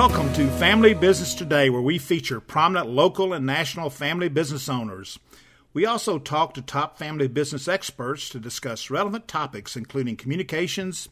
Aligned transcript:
Welcome 0.00 0.32
to 0.32 0.48
Family 0.52 0.94
Business 0.94 1.34
Today, 1.34 1.68
where 1.68 1.82
we 1.82 1.98
feature 1.98 2.40
prominent 2.40 2.88
local 2.88 3.34
and 3.34 3.44
national 3.44 3.90
family 3.90 4.30
business 4.30 4.66
owners. 4.66 5.18
We 5.74 5.84
also 5.84 6.18
talk 6.18 6.54
to 6.54 6.62
top 6.62 6.96
family 6.96 7.28
business 7.28 7.68
experts 7.68 8.30
to 8.30 8.40
discuss 8.40 8.88
relevant 8.88 9.28
topics 9.28 9.76
including 9.76 10.16
communications, 10.16 11.10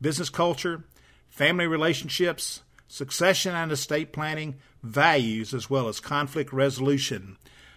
business 0.00 0.30
culture, 0.30 0.82
family 1.28 1.68
relationships, 1.68 2.64
succession 2.88 3.54
and 3.54 3.70
estate 3.70 4.12
planning, 4.12 4.56
values, 4.82 5.54
as 5.54 5.70
well 5.70 5.86
as 5.86 6.00
conflict 6.00 6.52
resolution. 6.52 7.36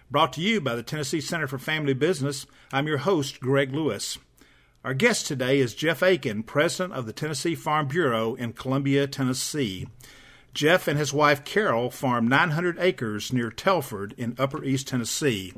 Brought 0.10 0.34
to 0.34 0.42
you 0.42 0.60
by 0.60 0.74
the 0.74 0.82
Tennessee 0.82 1.22
Center 1.22 1.46
for 1.46 1.60
Family 1.60 1.94
Business, 1.94 2.48
I'm 2.74 2.88
your 2.88 2.98
host, 2.98 3.40
Greg 3.40 3.76
Lewis. 3.76 4.18
Our 4.84 4.96
guest 4.96 5.28
today 5.28 5.60
is 5.60 5.76
Jeff 5.76 6.02
Aiken, 6.02 6.42
president 6.42 6.96
of 6.96 7.06
the 7.06 7.14
Tennessee 7.14 7.54
Farm 7.54 7.88
Bureau 7.88 8.34
in 8.34 8.54
Columbia, 8.54 9.06
Tennessee. 9.06 9.86
Jeff 10.54 10.88
and 10.88 10.98
his 10.98 11.14
wife 11.14 11.44
Carol 11.44 11.90
farm 11.90 12.28
900 12.28 12.78
acres 12.80 13.32
near 13.32 13.52
Telford 13.52 14.14
in 14.18 14.36
Upper 14.40 14.64
East 14.64 14.88
Tennessee. 14.88 15.54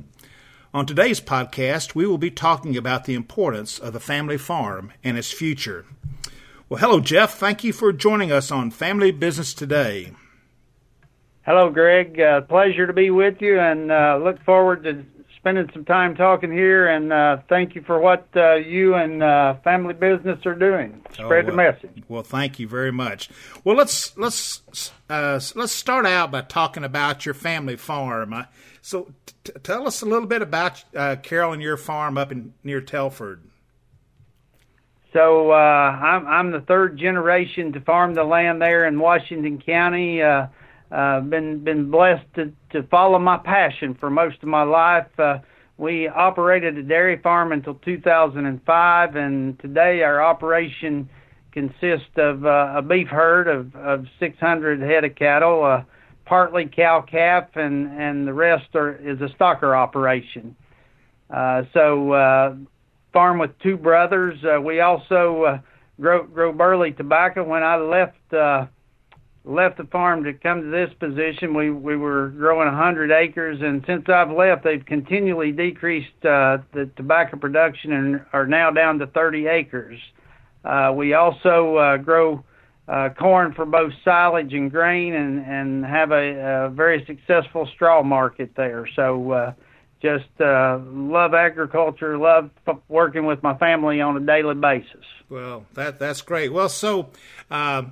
On 0.73 0.85
today's 0.85 1.19
podcast, 1.19 1.95
we 1.95 2.05
will 2.05 2.17
be 2.17 2.29
talking 2.29 2.77
about 2.77 3.05
the 3.05 3.15
importance 3.15 3.79
of 3.79 3.93
the 3.93 3.99
family 3.99 4.37
farm 4.37 4.91
and 5.03 5.17
its 5.17 5.31
future. 5.31 5.85
Well, 6.69 6.79
hello, 6.79 6.99
Jeff. 6.99 7.33
Thank 7.33 7.63
you 7.63 7.73
for 7.73 7.91
joining 7.91 8.31
us 8.31 8.51
on 8.51 8.69
Family 8.69 9.11
Business 9.11 9.55
Today. 9.55 10.11
Hello, 11.41 11.71
Greg. 11.71 12.19
Uh, 12.19 12.41
pleasure 12.41 12.85
to 12.85 12.93
be 12.93 13.09
with 13.09 13.41
you, 13.41 13.59
and 13.59 13.91
uh, 13.91 14.19
look 14.21 14.39
forward 14.43 14.83
to 14.83 15.03
spending 15.39 15.69
some 15.73 15.85
time 15.85 16.15
talking 16.15 16.51
here. 16.51 16.87
And 16.87 17.11
uh, 17.11 17.37
thank 17.47 17.75
you 17.75 17.81
for 17.81 17.99
what 17.99 18.27
uh, 18.35 18.55
you 18.55 18.95
and 18.95 19.23
uh, 19.23 19.55
family 19.63 19.93
business 19.93 20.45
are 20.45 20.55
doing. 20.55 21.01
Spread 21.13 21.25
oh, 21.25 21.27
well, 21.29 21.45
the 21.45 21.51
message. 21.53 22.03
Well, 22.07 22.23
thank 22.23 22.59
you 22.59 22.67
very 22.67 22.91
much. 22.91 23.29
Well, 23.63 23.75
let's 23.75 24.15
let's 24.17 24.91
uh, 25.09 25.39
let's 25.55 25.71
start 25.71 26.05
out 26.05 26.31
by 26.31 26.41
talking 26.41 26.83
about 26.83 27.25
your 27.25 27.33
family 27.33 27.77
farm. 27.77 28.33
Uh, 28.33 28.43
so, 28.81 29.11
t- 29.43 29.53
tell 29.63 29.87
us 29.87 30.01
a 30.01 30.05
little 30.05 30.27
bit 30.27 30.41
about 30.41 30.83
uh, 30.95 31.15
Carol 31.21 31.53
and 31.53 31.61
your 31.61 31.77
farm 31.77 32.17
up 32.17 32.31
in 32.31 32.53
near 32.63 32.81
Telford. 32.81 33.43
So, 35.11 35.51
I'm 35.51 36.27
I'm 36.27 36.51
the 36.51 36.61
third 36.61 36.97
generation 36.97 37.73
to 37.73 37.81
farm 37.81 38.13
the 38.13 38.23
land 38.23 38.61
there 38.61 38.85
in 38.85 38.99
Washington 38.99 39.59
County 39.59 40.21
uh, 40.21 40.47
been 40.89 41.63
been 41.63 41.89
blessed 41.91 42.25
to 42.35 42.51
to 42.71 42.83
follow 42.83 43.19
my 43.19 43.37
passion 43.37 43.95
for 43.95 44.09
most 44.09 44.37
of 44.41 44.49
my 44.49 44.63
life. 44.63 45.07
Uh, 45.17 45.39
we 45.79 46.09
operated 46.09 46.77
a 46.77 46.83
dairy 46.83 47.17
farm 47.21 47.53
until 47.53 47.75
2005, 47.75 49.15
and 49.15 49.57
today 49.59 50.03
our 50.03 50.21
operation 50.21 51.09
consists 51.53 52.09
of 52.17 52.45
uh, 52.45 52.73
a 52.75 52.81
beef 52.81 53.07
herd 53.07 53.47
of, 53.47 53.73
of 53.75 54.05
600 54.19 54.81
head 54.81 55.05
of 55.05 55.15
cattle, 55.15 55.63
uh, 55.63 55.83
partly 56.25 56.65
cow 56.65 57.01
calf, 57.01 57.47
and 57.55 57.87
and 57.99 58.27
the 58.27 58.33
rest 58.33 58.75
are 58.75 58.95
is 58.95 59.21
a 59.21 59.33
stocker 59.35 59.75
operation. 59.75 60.55
Uh, 61.29 61.63
so 61.73 62.11
uh, 62.11 62.55
farm 63.13 63.39
with 63.39 63.57
two 63.59 63.77
brothers. 63.77 64.37
Uh, 64.43 64.59
we 64.59 64.81
also 64.81 65.43
uh, 65.43 65.59
grow 65.99 66.23
grow 66.23 66.51
burley 66.51 66.91
tobacco. 66.91 67.43
When 67.43 67.63
I 67.63 67.77
left. 67.77 68.33
Uh, 68.33 68.67
left 69.45 69.77
the 69.77 69.85
farm 69.85 70.23
to 70.25 70.33
come 70.33 70.61
to 70.61 70.69
this 70.69 70.93
position, 70.99 71.53
we 71.53 71.69
we 71.69 71.95
were 71.95 72.29
growing 72.29 72.67
100 72.67 73.11
acres, 73.11 73.59
and 73.61 73.83
since 73.87 74.07
I've 74.09 74.31
left, 74.31 74.63
they've 74.63 74.85
continually 74.85 75.51
decreased 75.51 76.25
uh, 76.25 76.59
the 76.73 76.89
tobacco 76.95 77.37
production 77.37 77.93
and 77.93 78.25
are 78.33 78.45
now 78.45 78.71
down 78.71 78.99
to 78.99 79.07
30 79.07 79.47
acres. 79.47 79.99
Uh, 80.63 80.93
we 80.95 81.13
also 81.13 81.77
uh, 81.77 81.97
grow 81.97 82.43
uh, 82.87 83.09
corn 83.17 83.53
for 83.53 83.65
both 83.65 83.93
silage 84.03 84.53
and 84.53 84.71
grain, 84.71 85.13
and 85.13 85.45
and 85.45 85.85
have 85.85 86.11
a, 86.11 86.65
a 86.65 86.69
very 86.69 87.05
successful 87.05 87.67
straw 87.73 88.03
market 88.03 88.51
there. 88.55 88.87
So. 88.95 89.31
Uh, 89.31 89.53
just 90.01 90.29
uh, 90.39 90.79
love 90.85 91.33
agriculture, 91.33 92.17
love 92.17 92.49
working 92.87 93.25
with 93.25 93.43
my 93.43 93.57
family 93.57 93.99
on 93.99 94.15
a 94.15 94.19
daily 94.21 94.55
basis. 94.55 95.03
Well, 95.29 95.65
that 95.75 95.99
that's 95.99 96.21
great. 96.21 96.51
Well, 96.51 96.69
so 96.69 97.09
uh, 97.51 97.83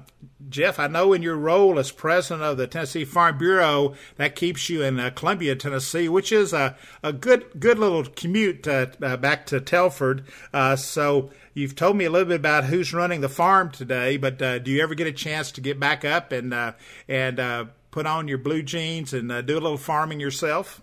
Jeff, 0.50 0.80
I 0.80 0.88
know 0.88 1.14
in 1.14 1.22
your 1.22 1.36
role 1.36 1.78
as 1.78 1.92
president 1.92 2.44
of 2.44 2.58
the 2.58 2.66
Tennessee 2.66 3.06
Farm 3.06 3.38
Bureau, 3.38 3.94
that 4.16 4.36
keeps 4.36 4.70
you 4.70 4.82
in 4.82 5.00
uh, 5.00 5.12
Columbia, 5.12 5.56
Tennessee, 5.56 6.10
which 6.10 6.32
is 6.32 6.54
a, 6.54 6.76
a 7.04 7.14
good 7.14 7.60
good 7.60 7.78
little 7.78 8.06
commute 8.06 8.68
uh, 8.68 8.88
uh 9.02 9.18
back 9.18 9.46
to 9.48 9.60
Telford. 9.60 10.24
Uh, 10.52 10.76
so 10.76 11.30
you've 11.54 11.76
told 11.76 11.98
me 11.98 12.06
a 12.06 12.10
little 12.10 12.30
bit 12.30 12.40
about 12.40 12.66
who's 12.66 12.94
running 12.94 13.22
the 13.22 13.30
farm 13.30 13.70
today, 13.70 14.18
but 14.18 14.38
do 14.38 14.72
you 14.72 14.82
ever 14.82 14.96
get 14.96 15.08
a 15.08 15.12
chance 15.12 15.52
to 15.52 15.62
get 15.62 15.80
back 15.80 16.04
up 16.04 16.32
and 16.32 16.56
and 17.08 17.70
put 17.92 18.08
on 18.08 18.28
your 18.28 18.38
blue 18.38 18.64
jeans 18.64 19.14
and 19.14 19.30
do 19.46 19.54
a 19.54 19.60
little 19.60 19.78
farming 19.78 20.20
yourself? 20.20 20.82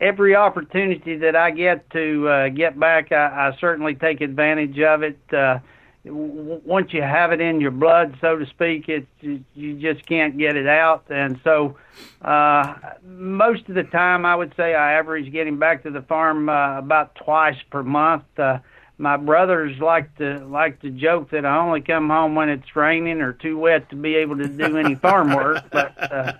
Every 0.00 0.34
opportunity 0.34 1.16
that 1.18 1.36
I 1.36 1.50
get 1.50 1.88
to 1.90 2.28
uh, 2.28 2.48
get 2.48 2.78
back, 2.78 3.12
I, 3.12 3.48
I 3.50 3.56
certainly 3.60 3.94
take 3.94 4.20
advantage 4.20 4.78
of 4.80 5.02
it. 5.02 5.18
Uh, 5.32 5.58
w- 6.04 6.60
once 6.64 6.92
you 6.92 7.02
have 7.02 7.32
it 7.32 7.40
in 7.40 7.60
your 7.60 7.70
blood, 7.70 8.16
so 8.20 8.36
to 8.36 8.46
speak, 8.46 8.88
it 8.88 9.06
you 9.20 9.78
just 9.78 10.06
can't 10.06 10.38
get 10.38 10.56
it 10.56 10.66
out. 10.66 11.04
And 11.10 11.38
so, 11.44 11.76
uh, 12.22 12.74
most 13.04 13.68
of 13.68 13.74
the 13.74 13.84
time, 13.84 14.24
I 14.24 14.34
would 14.34 14.54
say 14.56 14.74
I 14.74 14.94
average 14.94 15.30
getting 15.32 15.58
back 15.58 15.82
to 15.82 15.90
the 15.90 16.02
farm 16.02 16.48
uh, 16.48 16.78
about 16.78 17.14
twice 17.14 17.58
per 17.70 17.82
month. 17.82 18.24
Uh, 18.38 18.58
my 19.00 19.16
brothers 19.16 19.78
like 19.80 20.14
to 20.18 20.44
like 20.46 20.80
to 20.82 20.90
joke 20.90 21.30
that 21.30 21.46
I 21.46 21.58
only 21.58 21.80
come 21.80 22.10
home 22.10 22.34
when 22.34 22.50
it's 22.50 22.76
raining 22.76 23.22
or 23.22 23.32
too 23.32 23.58
wet 23.58 23.88
to 23.90 23.96
be 23.96 24.16
able 24.16 24.36
to 24.36 24.46
do 24.46 24.76
any 24.76 24.94
farm 24.94 25.34
work. 25.34 25.64
But 25.70 26.12
uh, 26.12 26.32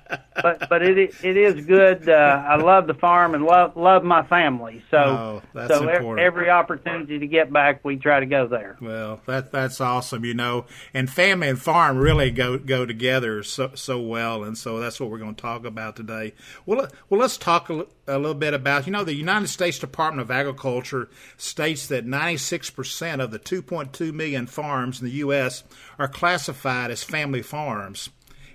but 0.42 0.68
but 0.68 0.82
it 0.82 1.14
it 1.24 1.36
is 1.36 1.64
good. 1.64 2.08
Uh, 2.08 2.44
I 2.46 2.56
love 2.56 2.86
the 2.86 2.94
farm 2.94 3.34
and 3.34 3.44
love 3.44 3.76
love 3.76 4.04
my 4.04 4.24
family. 4.24 4.82
So 4.90 4.98
oh, 4.98 5.42
so 5.68 5.88
important. 5.88 6.20
every 6.20 6.50
opportunity 6.50 7.18
to 7.18 7.26
get 7.26 7.50
back, 7.50 7.82
we 7.82 7.96
try 7.96 8.20
to 8.20 8.26
go 8.26 8.46
there. 8.46 8.76
Well, 8.80 9.20
that 9.26 9.52
that's 9.52 9.80
awesome. 9.80 10.24
You 10.26 10.34
know, 10.34 10.66
and 10.92 11.08
family 11.08 11.48
and 11.48 11.60
farm 11.60 11.96
really 11.96 12.30
go 12.30 12.58
go 12.58 12.84
together 12.84 13.42
so 13.42 13.70
so 13.74 14.00
well, 14.00 14.44
and 14.44 14.56
so 14.56 14.78
that's 14.80 15.00
what 15.00 15.10
we're 15.10 15.18
going 15.18 15.34
to 15.34 15.42
talk 15.42 15.64
about 15.64 15.96
today. 15.96 16.34
Well, 16.66 16.88
well, 17.08 17.20
let's 17.20 17.38
talk 17.38 17.70
a, 17.70 17.86
a 18.06 18.18
little 18.18 18.34
bit 18.34 18.52
about 18.52 18.86
you 18.86 18.92
know 18.92 19.04
the 19.04 19.14
United 19.14 19.48
States 19.48 19.78
Department 19.78 20.20
of 20.20 20.30
Agriculture 20.30 21.08
states 21.38 21.86
that 21.86 22.04
ninety 22.04 22.36
96% 22.50 23.22
of 23.22 23.30
the 23.30 23.38
2.2 23.38 24.12
million 24.12 24.46
farms 24.46 25.00
in 25.00 25.06
the 25.06 25.12
U.S. 25.14 25.62
are 25.98 26.08
classified 26.08 26.90
as 26.90 27.02
family 27.02 27.42
farms. 27.42 28.10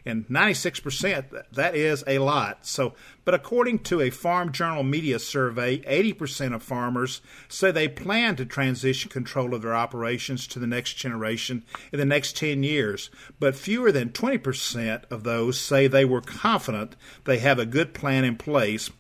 And 0.07 0.27
96%, 0.27 1.45
that 1.53 1.75
is 1.75 2.03
a 2.05 2.19
lot. 2.19 2.67
So, 2.67 2.93
but 3.23 3.33
according 3.33 3.79
to 3.79 4.01
a 4.01 4.11
Farm 4.11 4.51
Journal 4.51 4.83
media 4.83 5.17
survey, 5.17 5.79
80% 5.79 6.53
of 6.53 6.61
farmers 6.61 7.21
say 7.47 7.71
they 7.71 7.87
plan 7.87 8.35
to 8.35 8.45
transition 8.45 9.09
control 9.09 9.55
of 9.55 9.63
their 9.63 9.73
operations 9.73 10.45
to 10.47 10.59
the 10.59 10.67
next 10.67 10.93
generation 10.93 11.63
in 11.91 11.97
the 11.97 12.05
next 12.05 12.37
10 12.37 12.61
years. 12.61 13.09
But 13.39 13.55
fewer 13.55 13.91
than 13.91 14.09
20% 14.09 15.05
of 15.09 15.23
those 15.23 15.59
say 15.59 15.87
they 15.87 16.05
were 16.05 16.21
confident 16.21 16.95
they 17.23 17.39
have 17.39 17.57
a 17.57 17.65
good 17.65 17.95
plan 17.95 18.23
in 18.23 18.35
place. 18.35 18.91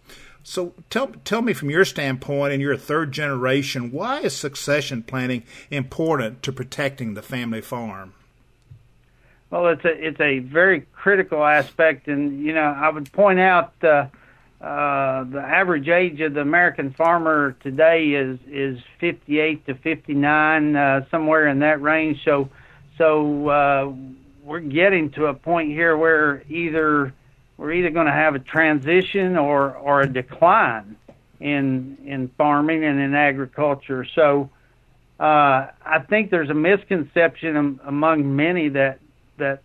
So 0.47 0.73
tell 0.91 1.07
tell 1.25 1.41
me 1.41 1.53
from 1.53 1.71
your 1.71 1.85
standpoint, 1.85 2.53
and 2.53 2.61
you're 2.61 2.71
a 2.71 2.77
third 2.77 3.11
generation, 3.11 3.91
why 3.91 4.19
is 4.19 4.35
succession 4.35 5.01
planning 5.01 5.41
important 5.71 6.43
to 6.43 6.53
protecting 6.53 7.15
the 7.15 7.23
family 7.23 7.61
farm? 7.61 8.13
Well, 9.49 9.69
it's 9.69 9.83
a 9.83 10.07
it's 10.07 10.21
a 10.21 10.39
very 10.39 10.81
critical 10.93 11.43
aspect, 11.43 12.07
and 12.07 12.43
you 12.43 12.53
know 12.53 12.61
I 12.61 12.89
would 12.89 13.11
point 13.11 13.39
out 13.39 13.73
uh, 13.83 14.05
uh, 14.61 15.23
the 15.23 15.41
average 15.41 15.87
age 15.89 16.21
of 16.21 16.35
the 16.35 16.41
American 16.41 16.93
farmer 16.93 17.55
today 17.63 18.11
is 18.11 18.37
is 18.47 18.79
58 18.99 19.65
to 19.65 19.73
59, 19.73 20.75
uh, 20.75 21.05
somewhere 21.09 21.47
in 21.47 21.57
that 21.59 21.81
range. 21.81 22.23
So 22.23 22.49
so 22.99 23.49
uh, 23.49 23.93
we're 24.43 24.59
getting 24.59 25.09
to 25.13 25.25
a 25.25 25.33
point 25.33 25.71
here 25.71 25.97
where 25.97 26.43
either 26.49 27.15
we're 27.57 27.73
either 27.73 27.89
going 27.89 28.07
to 28.07 28.13
have 28.13 28.35
a 28.35 28.39
transition 28.39 29.37
or 29.37 29.73
or 29.73 30.01
a 30.01 30.07
decline 30.07 30.95
in 31.39 31.97
in 32.05 32.29
farming 32.37 32.83
and 32.83 32.99
in 32.99 33.13
agriculture. 33.13 34.05
So 34.15 34.49
uh, 35.19 35.67
I 35.85 35.99
think 36.09 36.31
there's 36.31 36.49
a 36.49 36.55
misconception 36.55 37.79
among 37.85 38.35
many 38.35 38.69
that 38.69 38.99
that 39.37 39.61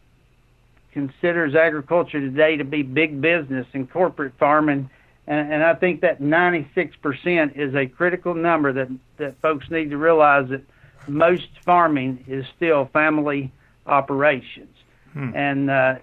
considers 0.93 1.55
agriculture 1.55 2.21
today 2.21 2.57
to 2.57 2.65
be 2.65 2.83
big 2.83 3.21
business 3.21 3.67
and 3.73 3.91
corporate 3.91 4.33
farming. 4.39 4.91
And, 5.27 5.53
and 5.53 5.63
I 5.63 5.75
think 5.75 6.01
that 6.01 6.21
96% 6.21 7.57
is 7.57 7.75
a 7.75 7.87
critical 7.87 8.35
number 8.35 8.73
that, 8.73 8.89
that 9.19 9.41
folks 9.41 9.71
need 9.71 9.91
to 9.91 9.97
realize 9.97 10.49
that 10.49 10.63
most 11.07 11.49
farming 11.65 12.25
is 12.27 12.45
still 12.57 12.87
family 12.87 13.53
operations. 13.87 14.77
Hmm. 15.13 15.31
And 15.35 15.71
uh, 15.71 15.97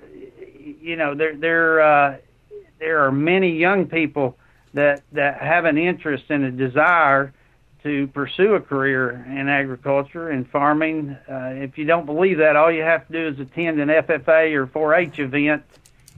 you 0.82 0.96
know 0.96 1.16
there 1.16 1.36
there 1.36 1.82
uh, 1.82 2.18
there 2.80 3.06
are 3.06 3.12
many 3.12 3.58
young 3.58 3.88
people 3.88 4.38
that 4.74 5.04
that 5.12 5.42
have 5.42 5.66
an 5.66 5.78
interest 5.78 6.26
and 6.30 6.44
a 6.46 6.52
desire 6.52 7.34
to 7.84 8.08
pursue 8.08 8.56
a 8.56 8.60
career 8.60 9.12
in 9.30 9.48
agriculture 9.48 10.30
and 10.30 10.50
farming. 10.50 11.18
Uh, 11.30 11.54
if 11.56 11.78
you 11.78 11.86
don't 11.86 12.06
believe 12.06 12.40
that, 12.40 12.56
all 12.56 12.72
you 12.72 12.82
have 12.82 13.08
to 13.08 13.14
do 13.14 13.28
is 13.28 13.40
attend 13.40 13.80
an 13.80 13.88
FFA 13.88 14.54
or 14.56 14.68
4-H 14.68 15.20
event, 15.20 15.64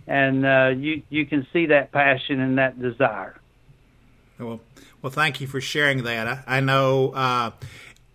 and 0.07 0.45
uh, 0.45 0.73
you 0.75 1.03
you 1.09 1.25
can 1.25 1.45
see 1.53 1.67
that 1.67 1.91
passion 1.91 2.39
and 2.39 2.57
that 2.57 2.81
desire. 2.81 3.39
Well, 4.39 4.61
well, 5.01 5.11
thank 5.11 5.41
you 5.41 5.47
for 5.47 5.61
sharing 5.61 6.03
that. 6.03 6.27
I, 6.27 6.57
I 6.57 6.59
know 6.61 7.11
uh, 7.11 7.51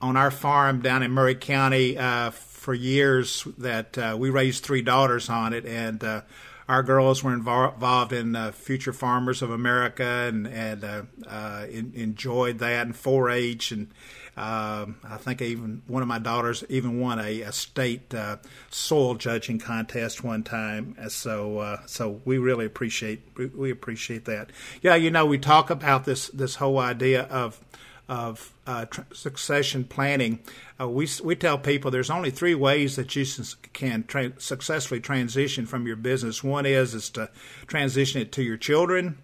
on 0.01 0.17
our 0.17 0.31
farm 0.31 0.81
down 0.81 1.03
in 1.03 1.11
Maury 1.11 1.35
County 1.35 1.97
uh, 1.97 2.31
for 2.65 2.73
years 2.73 3.47
that 3.59 3.99
uh, 3.99 4.17
we 4.19 4.31
raised 4.31 4.65
three 4.65 4.81
daughters 4.81 5.29
on 5.29 5.53
it, 5.53 5.67
and 5.67 6.03
uh, 6.03 6.23
our 6.67 6.83
girls 6.83 7.23
were 7.23 7.35
involved 7.35 8.15
in 8.15 8.35
uh, 8.35 8.53
Future 8.53 8.95
Farmers 8.95 9.43
of 9.43 9.51
America 9.51 10.03
and 10.03 10.47
and 10.47 10.83
uh, 10.83 11.03
uh, 11.27 11.67
in, 11.71 11.93
enjoyed 11.95 12.59
that 12.61 12.87
and 12.87 12.95
4-H 12.95 13.71
and 13.73 13.89
um, 14.37 14.97
I 15.05 15.19
think 15.19 15.43
even 15.43 15.83
one 15.87 16.03
of 16.03 16.09
my 16.09 16.19
daughters 16.19 16.65
even 16.69 16.99
won 16.99 17.21
a, 17.21 17.43
a 17.43 17.53
state 17.53 18.13
uh, 18.15 18.39
soil 18.71 19.15
judging 19.15 19.61
contest 19.61 20.25
one 20.25 20.43
time. 20.43 20.97
So 21.09 21.59
uh, 21.59 21.87
so 21.87 22.23
we 22.25 22.39
really 22.39 22.65
appreciate 22.65 23.21
we 23.55 23.71
appreciate 23.71 24.25
that. 24.25 24.51
Yeah, 24.81 24.95
you 24.95 25.11
know 25.11 25.27
we 25.27 25.37
talk 25.37 25.69
about 25.69 26.07
this 26.07 26.29
this 26.29 26.57
whole 26.57 26.79
idea 26.79 27.25
of 27.25 27.61
of 28.09 28.54
uh, 28.67 28.87
tr- 28.87 29.03
succession 29.13 29.85
planning, 29.85 30.41
uh, 30.81 30.89
we 30.89 31.09
we 31.23 31.37
tell 31.37 31.59
people 31.59 31.91
there's 31.91 32.11
only 32.11 32.31
three 32.31 32.55
ways 32.55 32.97
that 32.97 33.15
you 33.15 33.25
can 33.73 34.05
tra- 34.05 34.39
successfully 34.41 35.01
transition 35.01 35.67
from 35.67 35.87
your 35.87 35.97
business. 35.97 36.43
One 36.43 36.67
is 36.67 36.95
is 36.95 37.11
to 37.11 37.31
transition 37.67 38.21
it 38.21 38.33
to 38.33 38.43
your 38.43 38.57
children 38.57 39.19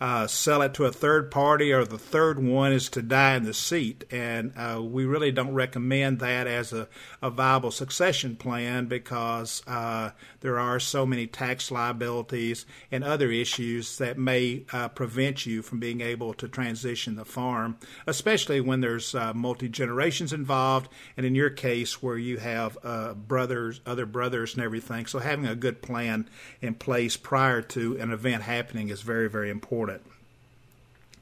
uh, 0.00 0.26
sell 0.26 0.62
it 0.62 0.74
to 0.74 0.84
a 0.84 0.92
third 0.92 1.30
party, 1.30 1.72
or 1.72 1.84
the 1.84 1.98
third 1.98 2.38
one 2.38 2.72
is 2.72 2.88
to 2.90 3.02
die 3.02 3.34
in 3.34 3.44
the 3.44 3.54
seat. 3.54 4.04
And 4.10 4.52
uh, 4.56 4.80
we 4.82 5.04
really 5.04 5.32
don't 5.32 5.54
recommend 5.54 6.20
that 6.20 6.46
as 6.46 6.72
a, 6.72 6.88
a 7.20 7.30
viable 7.30 7.70
succession 7.70 8.36
plan 8.36 8.86
because 8.86 9.62
uh, 9.66 10.10
there 10.40 10.58
are 10.58 10.78
so 10.78 11.04
many 11.04 11.26
tax 11.26 11.70
liabilities 11.70 12.64
and 12.92 13.02
other 13.02 13.30
issues 13.30 13.98
that 13.98 14.18
may 14.18 14.64
uh, 14.72 14.88
prevent 14.88 15.46
you 15.46 15.62
from 15.62 15.80
being 15.80 16.00
able 16.00 16.32
to 16.34 16.46
transition 16.48 17.16
the 17.16 17.24
farm, 17.24 17.76
especially 18.06 18.60
when 18.60 18.80
there's 18.80 19.14
uh, 19.14 19.34
multi 19.34 19.68
generations 19.68 20.32
involved, 20.32 20.88
and 21.16 21.26
in 21.26 21.34
your 21.34 21.50
case 21.50 22.00
where 22.02 22.18
you 22.18 22.36
have 22.36 22.78
uh, 22.84 23.14
brothers, 23.14 23.80
other 23.84 24.06
brothers, 24.06 24.54
and 24.54 24.62
everything. 24.62 25.06
So 25.06 25.18
having 25.18 25.46
a 25.46 25.56
good 25.56 25.82
plan 25.82 26.28
in 26.60 26.74
place 26.74 27.16
prior 27.16 27.62
to 27.62 27.98
an 27.98 28.12
event 28.12 28.42
happening 28.42 28.90
is 28.90 29.02
very, 29.02 29.28
very 29.28 29.50
important. 29.50 29.87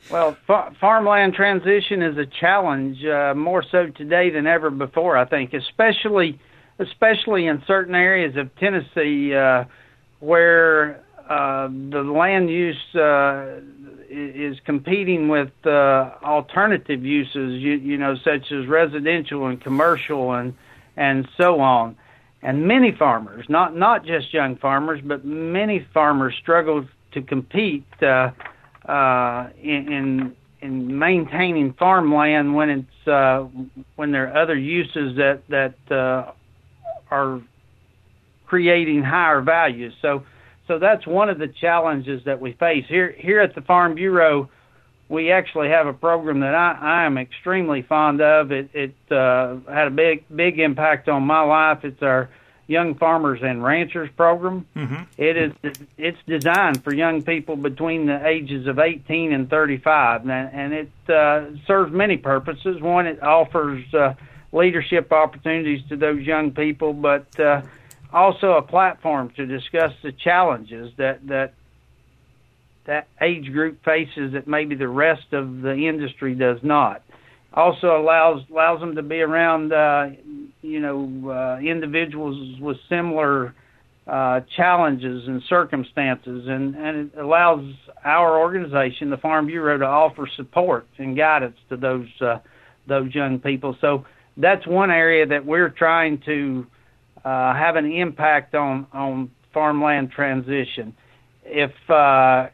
Well, 0.09 0.37
fa- 0.47 0.73
farmland 0.81 1.35
transition 1.35 2.03
is 2.03 2.17
a 2.17 2.27
challenge 2.27 3.05
uh, 3.05 3.35
more 3.35 3.65
so 3.71 3.89
today 3.89 4.31
than 4.31 4.47
ever 4.47 4.71
before. 4.71 5.17
I 5.17 5.25
think, 5.25 5.53
especially 5.53 6.39
especially 6.79 7.47
in 7.47 7.63
certain 7.67 7.95
areas 7.95 8.37
of 8.37 8.55
Tennessee 8.57 9.35
uh, 9.35 9.65
where 10.21 11.01
uh, 11.29 11.69
the 11.69 12.03
land 12.03 12.51
use 12.51 12.95
uh, 12.95 13.61
is 14.09 14.59
competing 14.65 15.29
with 15.29 15.51
uh, 15.65 16.11
alternative 16.23 17.05
uses, 17.05 17.61
you, 17.63 17.73
you 17.73 17.97
know, 17.97 18.15
such 18.23 18.53
as 18.53 18.67
residential 18.69 19.47
and 19.47 19.61
commercial 19.61 20.33
and 20.33 20.55
and 20.97 21.29
so 21.37 21.61
on. 21.61 21.97
And 22.43 22.69
many 22.69 22.93
farmers, 22.93 23.47
not 23.49 23.77
not 23.77 24.05
just 24.05 24.33
young 24.33 24.57
farmers, 24.57 25.01
but 25.05 25.25
many 25.25 25.85
farmers 25.93 26.35
struggle 26.41 26.87
to 27.13 27.23
compete. 27.23 27.85
Uh, 28.01 28.31
uh, 28.89 29.49
in, 29.63 29.93
in 29.93 30.37
in 30.63 30.99
maintaining 30.99 31.75
farmland 31.75 32.55
when 32.55 32.71
it's 32.71 33.09
uh, 33.09 33.47
when 33.97 34.13
there 34.13 34.33
are 34.33 34.43
other 34.43 34.57
uses 34.57 35.17
that 35.17 35.43
that 35.49 35.75
uh, 35.95 36.33
are 37.11 37.41
creating 38.47 39.03
higher 39.03 39.41
values. 39.43 39.93
So 40.03 40.25
so 40.69 40.79
that's 40.79 41.07
one 41.07 41.29
of 41.29 41.39
the 41.39 41.49
challenges 41.49 42.23
that 42.25 42.41
we 42.41 42.53
face 42.55 42.85
here 42.89 43.15
here 43.17 43.41
at 43.41 43.55
the 43.55 43.61
Farm 43.61 43.95
Bureau. 43.95 44.49
We 45.09 45.31
actually 45.31 45.69
have 45.69 45.87
a 45.87 45.93
program 45.93 46.41
that 46.41 46.55
I, 46.55 46.79
I 46.81 47.05
am 47.05 47.17
extremely 47.17 47.83
fond 47.83 48.21
of. 48.21 48.51
It, 48.51 48.71
it 48.75 48.95
uh, 49.13 49.59
had 49.73 49.87
a 49.87 49.91
big 49.91 50.25
big 50.35 50.59
impact 50.59 51.09
on 51.09 51.23
my 51.23 51.43
life. 51.43 51.85
It's 51.85 52.03
our 52.03 52.29
Young 52.69 52.97
Farmers 52.97 53.41
and 53.43 53.63
Ranchers 53.63 54.11
program. 54.17 54.67
Mm-hmm. 54.75 55.03
It 55.17 55.37
is 55.37 55.53
it's 55.97 56.19
designed 56.27 56.83
for 56.83 56.93
young 56.93 57.23
people 57.23 57.57
between 57.57 58.07
the 58.07 58.27
ages 58.27 58.67
of 58.67 58.79
18 58.79 59.33
and 59.33 59.49
35, 59.49 60.29
and, 60.29 60.73
it 60.73 60.91
uh, 61.09 61.45
serves 61.67 61.93
many 61.93 62.17
purposes. 62.17 62.81
One, 62.81 63.07
it 63.07 63.23
offers 63.23 63.85
uh, 63.95 64.15
leadership 64.53 65.13
opportunities 65.13 65.87
to 65.91 65.97
those 65.97 66.23
young 66.23 66.51
people, 66.51 66.93
but 66.93 67.39
uh, 67.39 67.63
also 68.13 68.53
a 68.53 68.63
platform 68.63 69.31
to 69.37 69.47
discuss 69.47 69.93
the 70.03 70.13
challenges 70.13 70.93
that 70.97 71.27
that 71.29 71.55
that 72.87 73.09
age 73.21 73.53
group 73.53 73.85
faces 73.85 74.33
that 74.33 74.47
maybe 74.47 74.75
the 74.75 74.89
rest 74.89 75.33
of 75.33 75.61
the 75.61 75.89
industry 75.89 76.35
does 76.35 76.59
not 76.63 77.03
also 77.53 77.97
allows 77.97 78.43
allows 78.51 78.81
them 78.81 78.95
to 78.95 79.03
be 79.03 79.21
around 79.21 79.73
uh, 79.73 80.11
you 80.67 80.81
know 80.81 81.31
uh, 81.31 81.59
individuals 81.61 82.61
with 82.61 82.77
similar 82.89 83.55
uh, 84.07 84.41
challenges 84.57 85.27
and 85.27 85.43
circumstances, 85.49 86.47
and 86.49 86.75
and 86.75 87.13
it 87.13 87.19
allows 87.19 87.65
our 88.05 88.39
organization, 88.39 89.11
the 89.11 89.17
Farm 89.17 89.47
Bureau, 89.47 89.79
to 89.79 89.85
offer 89.85 90.29
support 90.37 90.87
and 90.99 91.17
guidance 91.17 91.57
to 91.69 91.77
those 91.77 92.09
uh, 92.21 92.39
those 92.87 93.15
young 93.15 93.39
people. 93.39 93.77
So 93.81 94.05
that's 94.37 94.67
one 94.67 94.91
area 94.91 95.27
that 95.27 95.45
we're 95.45 95.71
trying 95.71 96.21
to 96.27 96.67
uh, 97.25 97.55
have 97.55 97.77
an 97.77 97.91
impact 97.91 98.55
on 98.55 98.87
on 98.93 99.31
farmland 99.53 100.11
transition. 100.13 100.95
If 101.45 101.73
uh, 101.91 102.49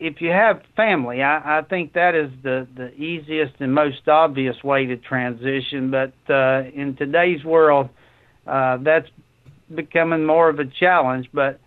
if 0.00 0.20
you 0.20 0.30
have 0.30 0.62
family, 0.76 1.22
I, 1.22 1.58
I 1.58 1.62
think 1.62 1.92
that 1.94 2.14
is 2.14 2.30
the 2.42 2.66
the 2.76 2.92
easiest 2.94 3.54
and 3.60 3.74
most 3.74 4.08
obvious 4.08 4.56
way 4.62 4.86
to 4.86 4.96
transition. 4.96 5.90
But 5.90 6.12
uh, 6.32 6.64
in 6.74 6.96
today's 6.96 7.44
world, 7.44 7.88
uh, 8.46 8.78
that's 8.78 9.08
becoming 9.74 10.24
more 10.24 10.48
of 10.48 10.58
a 10.58 10.66
challenge. 10.66 11.28
But 11.32 11.60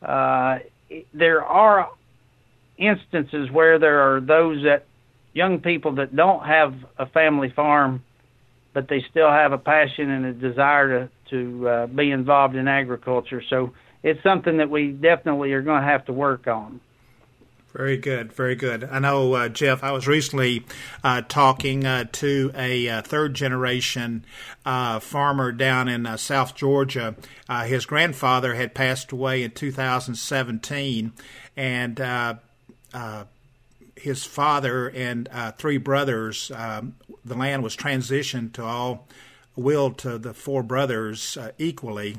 uh, 0.00 0.58
there 1.14 1.44
are 1.44 1.90
instances 2.78 3.50
where 3.50 3.78
there 3.78 4.14
are 4.14 4.20
those 4.20 4.62
that 4.64 4.86
young 5.32 5.60
people 5.60 5.96
that 5.96 6.14
don't 6.14 6.44
have 6.44 6.74
a 6.98 7.06
family 7.06 7.52
farm, 7.54 8.02
but 8.74 8.88
they 8.88 9.04
still 9.10 9.30
have 9.30 9.52
a 9.52 9.58
passion 9.58 10.10
and 10.10 10.26
a 10.26 10.32
desire 10.32 11.06
to 11.06 11.10
to 11.32 11.68
uh, 11.68 11.86
be 11.86 12.10
involved 12.10 12.54
in 12.54 12.68
agriculture. 12.68 13.42
So 13.48 13.72
it's 14.02 14.22
something 14.22 14.58
that 14.58 14.70
we 14.70 14.92
definitely 14.92 15.52
are 15.52 15.62
going 15.62 15.80
to 15.80 15.88
have 15.88 16.04
to 16.06 16.12
work 16.12 16.46
on. 16.46 16.80
Very 17.74 17.96
good, 17.96 18.34
very 18.34 18.54
good. 18.54 18.84
I 18.84 18.98
know, 18.98 19.32
uh, 19.32 19.48
Jeff, 19.48 19.82
I 19.82 19.92
was 19.92 20.06
recently 20.06 20.66
uh, 21.02 21.22
talking 21.22 21.86
uh, 21.86 22.04
to 22.12 22.52
a 22.54 22.86
uh, 22.86 23.02
third 23.02 23.32
generation 23.32 24.26
uh, 24.66 25.00
farmer 25.00 25.52
down 25.52 25.88
in 25.88 26.04
uh, 26.04 26.18
South 26.18 26.54
Georgia. 26.54 27.16
his 27.64 27.86
grandfather 27.86 28.54
had 28.54 28.74
passed 28.74 29.10
away 29.10 29.42
in 29.42 29.52
2017, 29.52 31.12
and 31.56 32.38
his 33.96 34.24
father 34.24 34.90
and 34.90 35.28
three 35.56 35.78
brothers, 35.78 36.52
um, 36.54 36.96
the 37.24 37.34
land 37.34 37.62
was 37.62 37.74
transitioned 37.74 38.52
to 38.52 38.64
all 38.64 39.08
will 39.56 39.92
to 39.92 40.18
the 40.18 40.34
four 40.34 40.62
brothers 40.62 41.38
equally. 41.56 42.18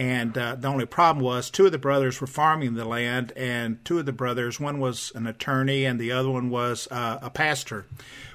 And 0.00 0.38
uh, 0.38 0.54
the 0.54 0.66
only 0.66 0.86
problem 0.86 1.22
was 1.22 1.50
two 1.50 1.66
of 1.66 1.72
the 1.72 1.78
brothers 1.78 2.22
were 2.22 2.26
farming 2.26 2.72
the 2.72 2.86
land, 2.86 3.34
and 3.36 3.84
two 3.84 3.98
of 3.98 4.06
the 4.06 4.14
brothers, 4.14 4.58
one 4.58 4.80
was 4.80 5.12
an 5.14 5.26
attorney 5.26 5.84
and 5.84 6.00
the 6.00 6.10
other 6.10 6.30
one 6.30 6.48
was 6.48 6.88
uh, 6.90 7.18
a 7.20 7.28
pastor. 7.28 7.84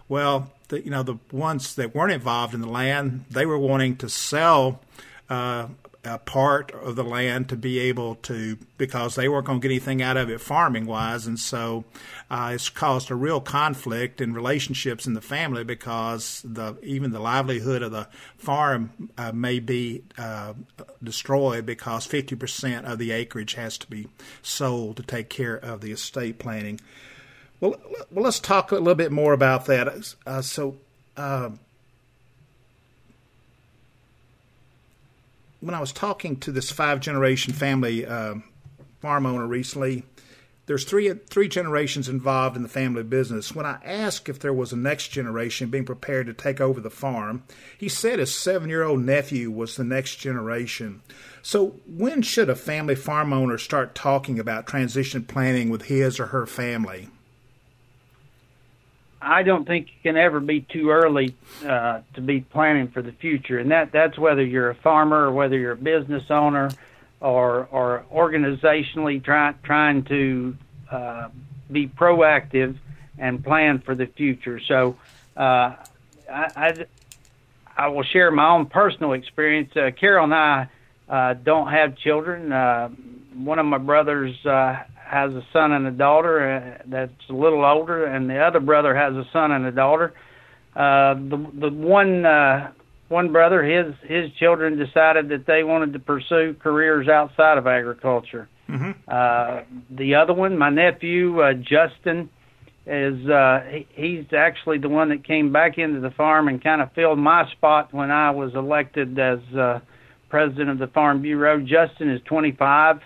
Well, 0.07 0.51
the, 0.67 0.85
you 0.85 0.91
know, 0.91 1.01
the 1.01 1.17
ones 1.31 1.73
that 1.73 1.95
weren't 1.95 2.11
involved 2.11 2.53
in 2.53 2.61
the 2.61 2.69
land, 2.69 3.25
they 3.31 3.47
were 3.47 3.57
wanting 3.57 3.95
to 3.97 4.09
sell 4.09 4.79
uh, 5.27 5.69
a 6.05 6.19
part 6.19 6.71
of 6.71 6.95
the 6.95 7.03
land 7.03 7.49
to 7.49 7.55
be 7.55 7.79
able 7.79 8.15
to 8.15 8.57
because 8.77 9.15
they 9.15 9.27
weren't 9.27 9.45
going 9.45 9.59
to 9.59 9.67
get 9.67 9.73
anything 9.73 10.01
out 10.01 10.17
of 10.17 10.29
it 10.29 10.39
farming 10.39 10.85
wise, 10.85 11.27
and 11.27 11.39
so 11.39 11.83
uh, 12.29 12.51
it's 12.53 12.69
caused 12.69 13.09
a 13.11 13.15
real 13.15 13.41
conflict 13.41 14.21
in 14.21 14.33
relationships 14.33 15.07
in 15.07 15.13
the 15.13 15.21
family 15.21 15.63
because 15.63 16.41
the 16.45 16.77
even 16.83 17.11
the 17.11 17.19
livelihood 17.19 17.81
of 17.81 17.91
the 17.91 18.07
farm 18.37 19.09
uh, 19.17 19.31
may 19.31 19.59
be 19.59 20.03
uh, 20.17 20.53
destroyed 21.03 21.65
because 21.65 22.05
fifty 22.05 22.35
percent 22.35 22.85
of 22.85 22.99
the 22.99 23.11
acreage 23.11 23.55
has 23.55 23.77
to 23.77 23.87
be 23.89 24.07
sold 24.41 24.97
to 24.97 25.03
take 25.03 25.29
care 25.29 25.55
of 25.55 25.81
the 25.81 25.91
estate 25.91 26.39
planning. 26.39 26.79
Well, 27.59 27.75
well, 28.11 28.25
let's 28.25 28.39
talk 28.39 28.71
a 28.71 28.75
little 28.75 28.95
bit 28.95 29.11
more 29.11 29.33
about 29.33 29.65
that. 29.65 30.15
Uh, 30.25 30.41
so. 30.41 30.77
Um, 31.17 31.59
when 35.65 35.73
I 35.73 35.79
was 35.79 35.91
talking 35.91 36.35
to 36.41 36.51
this 36.51 36.69
five 36.69 36.99
generation 36.99 37.51
family 37.51 38.05
uh, 38.05 38.35
farm 39.01 39.25
owner 39.25 39.47
recently, 39.47 40.03
there's 40.67 40.83
three 40.83 41.11
three 41.11 41.47
generations 41.47 42.07
involved 42.07 42.55
in 42.55 42.61
the 42.61 42.69
family 42.69 43.01
business. 43.01 43.55
When 43.55 43.65
I 43.65 43.79
asked 43.83 44.29
if 44.29 44.37
there 44.37 44.53
was 44.53 44.71
a 44.71 44.77
next 44.77 45.07
generation 45.07 45.71
being 45.71 45.85
prepared 45.85 46.27
to 46.27 46.33
take 46.35 46.61
over 46.61 46.79
the 46.79 46.91
farm, 46.91 47.43
he 47.79 47.89
said 47.89 48.19
his 48.19 48.33
seven 48.33 48.69
year 48.69 48.83
old 48.83 49.01
nephew 49.01 49.49
was 49.49 49.75
the 49.75 49.83
next 49.83 50.17
generation. 50.17 51.01
So, 51.41 51.79
when 51.87 52.21
should 52.21 52.49
a 52.49 52.55
family 52.55 52.95
farm 52.95 53.33
owner 53.33 53.57
start 53.57 53.95
talking 53.95 54.37
about 54.37 54.67
transition 54.67 55.23
planning 55.25 55.69
with 55.69 55.83
his 55.85 56.19
or 56.19 56.27
her 56.27 56.45
family? 56.45 57.09
I 59.25 59.41
don't 59.41 59.65
think 59.65 59.87
you 59.87 59.93
can 60.03 60.17
ever 60.17 60.39
be 60.39 60.61
too 60.61 60.91
early 60.91 61.35
uh, 61.65 62.01
to 62.13 62.21
be 62.21 62.41
planning 62.41 62.89
for 62.89 63.01
the 63.01 63.11
future, 63.11 63.57
and 63.57 63.71
that 63.71 63.91
that's 63.91 64.19
whether 64.19 64.45
you're 64.45 64.69
a 64.69 64.75
farmer 64.75 65.25
or 65.25 65.31
whether 65.31 65.57
you're 65.57 65.71
a 65.71 65.77
business 65.77 66.29
owner 66.29 66.69
or 67.19 67.67
or 67.71 68.05
organizationally 68.13 69.23
trying 69.23 69.55
trying 69.63 70.03
to 70.03 70.55
uh, 70.91 71.29
be 71.71 71.87
proactive 71.87 72.77
and 73.17 73.43
plan 73.43 73.79
for 73.79 73.95
the 73.95 74.05
future. 74.05 74.59
So, 74.59 74.95
uh, 75.35 75.75
I, 76.31 76.47
I, 76.55 76.85
I 77.75 77.87
will 77.87 78.03
share 78.03 78.29
my 78.29 78.49
own 78.49 78.67
personal 78.67 79.13
experience. 79.13 79.75
Uh, 79.75 79.89
Carol 79.99 80.25
and 80.25 80.35
I 80.35 80.69
uh, 81.09 81.33
don't 81.33 81.71
have 81.71 81.97
children. 81.97 82.51
Uh, 82.51 82.89
one 83.33 83.57
of 83.57 83.65
my 83.65 83.79
brothers 83.79 84.35
has 85.05 85.31
a 85.33 85.41
son 85.53 85.71
and 85.71 85.85
a 85.87 85.91
daughter 85.91 86.55
uh, 86.57 86.83
that's 86.87 87.29
a 87.29 87.33
little 87.33 87.63
older, 87.63 88.05
and 88.05 88.29
the 88.29 88.39
other 88.39 88.59
brother 88.59 88.95
has 88.95 89.13
a 89.13 89.23
son 89.31 89.51
and 89.51 89.65
a 89.65 89.71
daughter. 89.71 90.13
Uh, 90.75 91.13
the 91.13 91.51
the 91.59 91.69
one 91.69 92.25
uh, 92.25 92.71
one 93.07 93.31
brother, 93.31 93.63
his 93.63 93.93
his 94.03 94.31
children 94.39 94.77
decided 94.77 95.29
that 95.29 95.45
they 95.45 95.63
wanted 95.63 95.93
to 95.93 95.99
pursue 95.99 96.55
careers 96.59 97.07
outside 97.07 97.57
of 97.57 97.67
agriculture. 97.67 98.49
Mm-hmm. 98.69 98.91
Uh, 99.07 99.61
the 99.95 100.15
other 100.15 100.33
one, 100.33 100.57
my 100.57 100.69
nephew 100.69 101.39
uh, 101.39 101.53
Justin, 101.53 102.29
is 102.87 103.27
uh, 103.29 103.61
he, 103.69 103.87
he's 103.93 104.25
actually 104.35 104.79
the 104.79 104.89
one 104.89 105.09
that 105.09 105.23
came 105.23 105.51
back 105.51 105.77
into 105.77 105.99
the 105.99 106.11
farm 106.11 106.47
and 106.47 106.63
kind 106.63 106.81
of 106.81 106.91
filled 106.93 107.19
my 107.19 107.49
spot 107.51 107.93
when 107.93 108.11
I 108.11 108.31
was 108.31 108.53
elected 108.55 109.17
as 109.19 109.39
uh, 109.55 109.79
president 110.29 110.69
of 110.69 110.79
the 110.79 110.87
Farm 110.87 111.21
Bureau. 111.21 111.59
Justin 111.59 112.09
is 112.09 112.21
25 112.25 112.99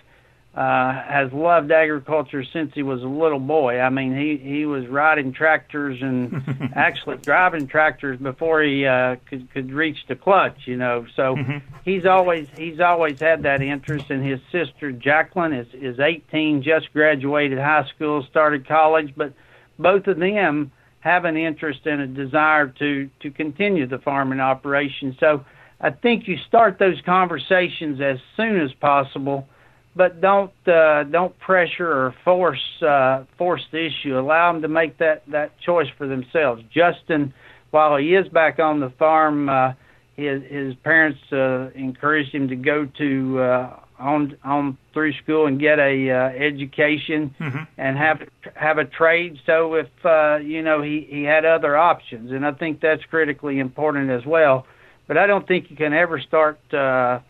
uh, 0.60 0.92
has 1.08 1.32
loved 1.32 1.72
agriculture 1.72 2.44
since 2.44 2.70
he 2.74 2.82
was 2.82 3.02
a 3.02 3.06
little 3.06 3.38
boy. 3.38 3.80
I 3.80 3.88
mean, 3.88 4.14
he 4.14 4.36
he 4.36 4.66
was 4.66 4.86
riding 4.88 5.32
tractors 5.32 6.02
and 6.02 6.70
actually 6.76 7.16
driving 7.16 7.66
tractors 7.66 8.18
before 8.18 8.62
he 8.62 8.84
uh, 8.84 9.16
could 9.26 9.50
could 9.54 9.72
reach 9.72 9.96
the 10.06 10.16
clutch. 10.16 10.66
You 10.66 10.76
know, 10.76 11.06
so 11.16 11.34
mm-hmm. 11.36 11.74
he's 11.82 12.04
always 12.04 12.46
he's 12.58 12.78
always 12.78 13.18
had 13.20 13.44
that 13.44 13.62
interest. 13.62 14.10
And 14.10 14.22
his 14.22 14.38
sister 14.52 14.92
Jacqueline 14.92 15.54
is 15.54 15.66
is 15.72 15.98
18, 15.98 16.62
just 16.62 16.92
graduated 16.92 17.58
high 17.58 17.88
school, 17.96 18.22
started 18.28 18.68
college, 18.68 19.14
but 19.16 19.32
both 19.78 20.08
of 20.08 20.18
them 20.18 20.72
have 20.98 21.24
an 21.24 21.38
interest 21.38 21.86
and 21.86 22.02
a 22.02 22.06
desire 22.06 22.66
to 22.66 23.08
to 23.20 23.30
continue 23.30 23.86
the 23.86 23.98
farming 23.98 24.40
operation. 24.40 25.16
So 25.20 25.42
I 25.80 25.88
think 25.88 26.28
you 26.28 26.36
start 26.46 26.78
those 26.78 27.00
conversations 27.06 27.98
as 28.02 28.18
soon 28.36 28.60
as 28.60 28.74
possible 28.74 29.48
but 29.94 30.20
don't 30.20 30.52
uh, 30.68 31.04
don't 31.04 31.36
pressure 31.38 31.90
or 31.90 32.14
force 32.24 32.82
uh, 32.82 33.24
force 33.36 33.62
the 33.72 33.86
issue. 33.86 34.18
Allow 34.18 34.52
them 34.52 34.62
to 34.62 34.68
make 34.68 34.98
that 34.98 35.22
that 35.28 35.58
choice 35.60 35.88
for 35.98 36.06
themselves. 36.06 36.62
Justin, 36.72 37.34
while 37.70 37.96
he 37.96 38.14
is 38.14 38.28
back 38.28 38.58
on 38.58 38.80
the 38.80 38.90
farm, 38.90 39.48
uh, 39.48 39.72
his 40.16 40.42
his 40.48 40.74
parents 40.76 41.20
uh, 41.32 41.70
encouraged 41.74 42.34
him 42.34 42.48
to 42.48 42.56
go 42.56 42.86
to 42.98 43.40
uh, 43.40 43.80
on 43.98 44.36
on 44.44 44.78
through 44.92 45.12
school 45.14 45.46
and 45.46 45.60
get 45.60 45.78
a 45.78 46.10
uh, 46.10 46.14
education 46.30 47.34
mm-hmm. 47.38 47.64
and 47.76 47.98
have 47.98 48.20
have 48.54 48.78
a 48.78 48.84
trade. 48.84 49.38
So 49.44 49.74
if 49.74 49.88
uh, 50.04 50.36
you 50.36 50.62
know 50.62 50.82
he 50.82 51.06
he 51.08 51.24
had 51.24 51.44
other 51.44 51.76
options, 51.76 52.30
and 52.30 52.46
I 52.46 52.52
think 52.52 52.80
that's 52.80 53.04
critically 53.04 53.58
important 53.58 54.10
as 54.10 54.24
well. 54.24 54.66
But 55.06 55.18
I 55.18 55.26
don't 55.26 55.46
think 55.46 55.70
you 55.70 55.76
can 55.76 55.92
ever 55.92 56.20
start. 56.20 56.58
Uh, 56.72 57.20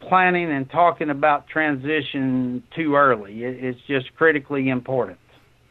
planning 0.00 0.50
and 0.50 0.68
talking 0.70 1.10
about 1.10 1.46
transition 1.48 2.62
too 2.74 2.96
early. 2.96 3.44
It, 3.44 3.64
it's 3.64 3.80
just 3.86 4.14
critically 4.16 4.68
important. 4.68 5.18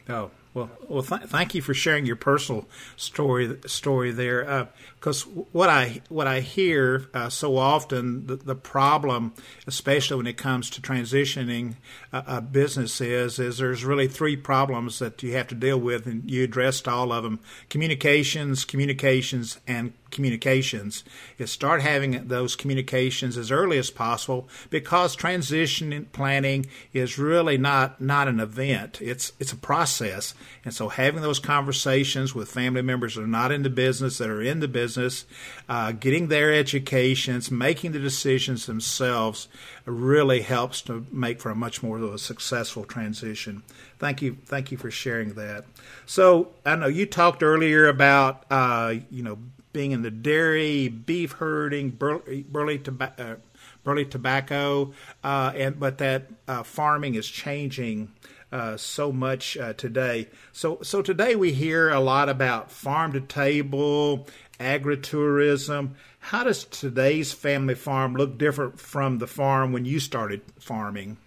Oh 0.07 0.31
well, 0.53 0.71
well, 0.87 1.03
th- 1.03 1.21
thank 1.23 1.53
you 1.53 1.61
for 1.61 1.73
sharing 1.73 2.05
your 2.05 2.15
personal 2.15 2.65
story 2.95 3.57
story 3.67 4.11
there. 4.11 4.49
Uh, 4.49 4.65
Because 4.99 5.21
what 5.23 5.69
I 5.69 6.01
what 6.09 6.27
I 6.27 6.41
hear 6.41 7.07
uh, 7.13 7.29
so 7.29 7.55
often, 7.55 8.27
the, 8.27 8.35
the 8.35 8.55
problem, 8.55 9.33
especially 9.65 10.17
when 10.17 10.27
it 10.27 10.35
comes 10.35 10.69
to 10.71 10.81
transitioning 10.81 11.75
a, 12.11 12.23
a, 12.27 12.41
business, 12.41 12.99
is 12.99 13.39
is 13.39 13.59
there's 13.59 13.85
really 13.85 14.09
three 14.09 14.35
problems 14.35 14.99
that 14.99 15.23
you 15.23 15.33
have 15.35 15.47
to 15.47 15.55
deal 15.55 15.79
with, 15.79 16.05
and 16.05 16.29
you 16.29 16.43
addressed 16.43 16.85
all 16.85 17.13
of 17.13 17.23
them: 17.23 17.39
communications, 17.69 18.65
communications, 18.65 19.61
and 19.65 19.93
communications. 20.11 21.05
Is 21.37 21.49
start 21.49 21.81
having 21.81 22.27
those 22.27 22.57
communications 22.57 23.37
as 23.37 23.51
early 23.51 23.77
as 23.77 23.91
possible 23.91 24.49
because 24.69 25.15
transition 25.15 26.09
planning 26.11 26.65
is 26.91 27.17
really 27.17 27.57
not 27.57 28.01
not 28.01 28.27
an 28.27 28.41
event. 28.41 29.01
It's 29.01 29.31
it's 29.39 29.53
a 29.53 29.57
process. 29.57 30.33
And 30.65 30.73
so 30.73 30.89
having 30.89 31.21
those 31.21 31.39
conversations 31.39 32.35
with 32.35 32.51
family 32.51 32.81
members 32.81 33.15
that 33.15 33.21
are 33.21 33.27
not 33.27 33.53
in 33.53 33.63
the 33.63 33.69
business 33.69 34.17
that 34.17 34.29
are 34.29 34.41
in 34.41 34.59
the 34.59 34.67
business 34.67 34.88
uh, 34.97 35.91
getting 35.91 36.27
their 36.27 36.53
educations 36.53 37.51
making 37.51 37.91
the 37.91 37.99
decisions 37.99 38.65
themselves 38.65 39.47
really 39.85 40.41
helps 40.41 40.81
to 40.81 41.05
make 41.11 41.39
for 41.39 41.51
a 41.51 41.55
much 41.55 41.81
more 41.83 41.97
of 41.97 42.13
a 42.13 42.17
successful 42.17 42.83
transition 42.83 43.63
thank 43.97 44.21
you 44.21 44.37
thank 44.45 44.71
you 44.71 44.77
for 44.77 44.91
sharing 44.91 45.33
that 45.33 45.65
so 46.05 46.49
i 46.65 46.75
know 46.75 46.87
you 46.87 47.05
talked 47.05 47.43
earlier 47.43 47.87
about 47.87 48.45
uh, 48.49 48.95
you 49.09 49.23
know 49.23 49.37
being 49.73 49.91
in 49.91 50.01
the 50.01 50.11
dairy, 50.11 50.87
beef 50.87 51.33
herding, 51.33 51.97
uh, 52.01 53.35
burley 53.83 54.05
tobacco, 54.05 54.93
uh, 55.23 55.51
and 55.55 55.79
but 55.79 55.97
that 55.99 56.25
uh, 56.47 56.63
farming 56.63 57.15
is 57.15 57.27
changing 57.27 58.11
uh, 58.51 58.75
so 58.77 59.11
much 59.11 59.57
uh, 59.57 59.73
today. 59.73 60.27
So 60.51 60.79
so 60.81 61.01
today 61.01 61.35
we 61.35 61.53
hear 61.53 61.89
a 61.89 61.99
lot 61.99 62.29
about 62.29 62.71
farm 62.71 63.13
to 63.13 63.21
table, 63.21 64.27
agritourism. 64.59 65.91
How 66.19 66.43
does 66.43 66.65
today's 66.65 67.31
family 67.31 67.75
farm 67.75 68.15
look 68.15 68.37
different 68.37 68.79
from 68.79 69.17
the 69.19 69.27
farm 69.27 69.71
when 69.71 69.85
you 69.85 69.99
started 69.99 70.41
farming? 70.59 71.17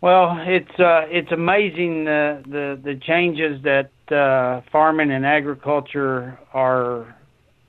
Well, 0.00 0.38
it's 0.46 0.78
uh, 0.78 1.06
it's 1.08 1.32
amazing 1.32 2.06
uh, 2.06 2.42
the 2.46 2.78
the 2.80 2.94
changes 2.94 3.62
that 3.62 3.90
uh, 4.12 4.60
farming 4.70 5.10
and 5.10 5.26
agriculture 5.26 6.38
are 6.54 7.16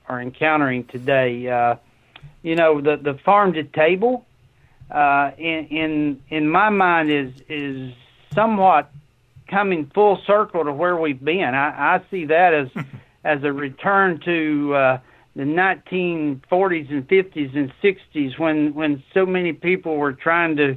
are 0.08 0.22
encountering 0.22 0.84
today. 0.84 1.48
Uh, 1.48 1.74
you 2.42 2.54
know, 2.54 2.80
the 2.80 2.96
the 2.96 3.14
farm 3.24 3.54
to 3.54 3.64
table 3.64 4.26
uh, 4.92 5.32
in 5.38 5.66
in 5.66 6.22
in 6.28 6.48
my 6.48 6.70
mind 6.70 7.10
is 7.10 7.32
is 7.48 7.92
somewhat 8.32 8.92
coming 9.48 9.90
full 9.92 10.20
circle 10.24 10.64
to 10.64 10.72
where 10.72 10.96
we've 10.96 11.22
been. 11.22 11.54
I, 11.54 11.96
I 11.96 12.00
see 12.12 12.26
that 12.26 12.54
as 12.54 12.68
as 13.24 13.38
a 13.44 13.52
return 13.52 14.20
to 14.24 14.74
uh, 14.74 15.00
the 15.36 15.42
1940s 15.42 16.90
and 16.90 17.06
50s 17.06 17.56
and 17.56 17.72
60s 17.82 18.38
when 18.38 18.74
when 18.74 19.02
so 19.14 19.24
many 19.24 19.52
people 19.52 19.96
were 19.96 20.12
trying 20.12 20.56
to 20.56 20.76